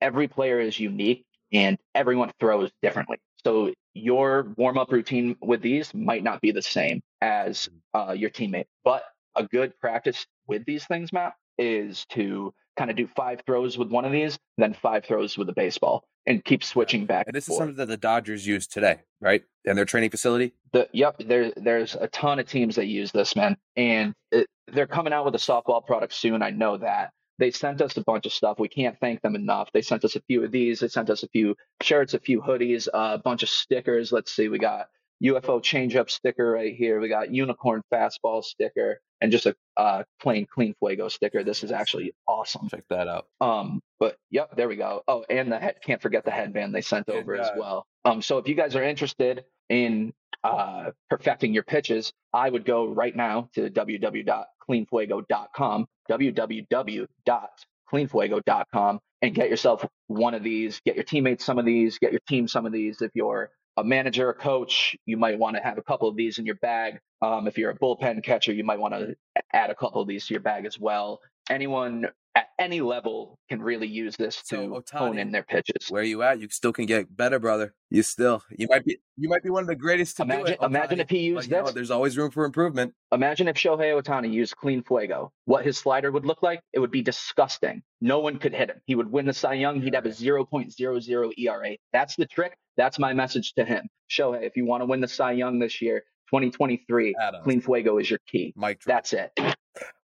[0.01, 3.19] every player is unique and everyone throws differently.
[3.45, 8.31] So your warm up routine with these might not be the same as uh, your
[8.31, 8.69] teammate.
[8.85, 9.05] But
[9.37, 13.91] a good practice with these things, Matt, is to kind of do five throws with
[13.91, 17.27] one of these, then five throws with a baseball, and keep switching back.
[17.27, 19.45] And this is something that the Dodgers use today, right?
[19.65, 20.53] In their training facility.
[20.73, 24.87] The, yep, there, there's a ton of teams that use this, man, and it, they're
[24.87, 26.43] coming out with a softball product soon.
[26.43, 27.11] I know that.
[27.39, 28.61] They sent us a bunch of stuff.
[28.61, 29.69] We can't thank them enough.
[29.75, 30.79] They sent us a few of these.
[30.79, 34.13] They sent us a few shirts, a few hoodies, uh, a bunch of stickers.
[34.13, 34.87] Let's see, we got
[35.23, 37.01] UFO changeup sticker right here.
[37.01, 41.43] We got unicorn fastball sticker, and just a uh, plain clean fuego sticker.
[41.45, 42.69] This is actually awesome.
[42.69, 43.27] Check that out.
[43.41, 45.03] Um, but yep, there we go.
[45.09, 47.87] Oh, and the head can't forget the headband they sent And, over as uh, well.
[48.05, 50.13] Um, so if you guys are interested in
[50.43, 59.87] uh, perfecting your pitches, I would go right now to www.cleanfuego.com, www.cleanfuego.com, and get yourself
[60.09, 63.01] one of these, get your teammates some of these, get your team some of these.
[63.01, 66.39] If you're a manager, a coach, you might want to have a couple of these
[66.39, 66.99] in your bag.
[67.23, 69.17] Um, if you're a bullpen catcher, you might want to
[69.53, 71.21] add a couple of these to your bag as well.
[71.51, 72.07] Anyone
[72.37, 75.89] at any level can really use this to So, hone in their pitches.
[75.89, 76.41] Where you at?
[76.41, 77.75] You still can get better, brother.
[77.91, 80.55] You still you might be you might be one of the greatest to do Imagine,
[80.55, 80.59] it.
[80.63, 81.65] imagine if he used know this.
[81.67, 81.75] what?
[81.75, 82.93] there's always room for improvement.
[83.13, 85.33] Imagine if Shohei Ohtani used clean fuego.
[85.45, 86.61] What his slider would look like?
[86.73, 87.83] It would be disgusting.
[88.01, 88.81] No one could hit him.
[88.87, 89.81] He would win the Cy Young.
[89.81, 91.77] He'd have a 0.00 ERA.
[91.93, 92.57] That's the trick.
[92.77, 93.89] That's my message to him.
[94.11, 96.01] Shohei, if you want to win the Cy Young this year,
[96.31, 97.45] 2023, Adams.
[97.45, 98.53] clean fuego is your key.
[98.57, 98.97] Mike drop.
[98.97, 99.57] That's it.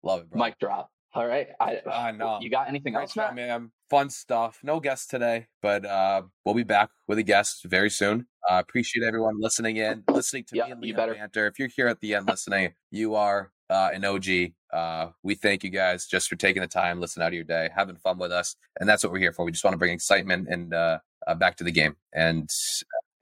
[0.02, 0.44] Love it, bro.
[0.44, 0.90] Mic drop.
[1.14, 1.48] All right.
[1.60, 2.38] I, I know.
[2.40, 3.34] You got anything else, Matt?
[3.34, 3.70] man.
[3.90, 4.58] Fun stuff.
[4.62, 8.26] No guests today, but uh, we'll be back with a guest very soon.
[8.48, 11.14] Uh, appreciate everyone listening in, listening to Yeah, me and you better.
[11.14, 11.46] banter.
[11.46, 14.26] If you're here at the end listening, you are uh, an OG.
[14.70, 17.70] Uh, we thank you guys just for taking the time, listening out of your day,
[17.74, 19.46] having fun with us, and that's what we're here for.
[19.46, 20.98] We just want to bring excitement and uh,
[21.28, 21.94] uh, back to the game.
[22.12, 22.48] And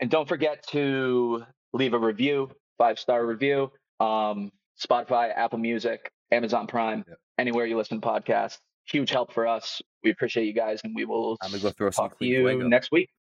[0.00, 1.44] And don't forget to
[1.74, 3.70] leave a review, five star review.
[4.00, 4.50] Um,
[4.82, 7.18] Spotify, Apple Music, Amazon Prime, Yep.
[7.38, 8.58] anywhere you listen to podcasts.
[8.88, 9.80] Huge help for us.
[10.04, 12.46] We appreciate you guys, and we will I'm gonna go throw some talk to you
[12.46, 12.68] fuego.
[12.68, 13.08] next week.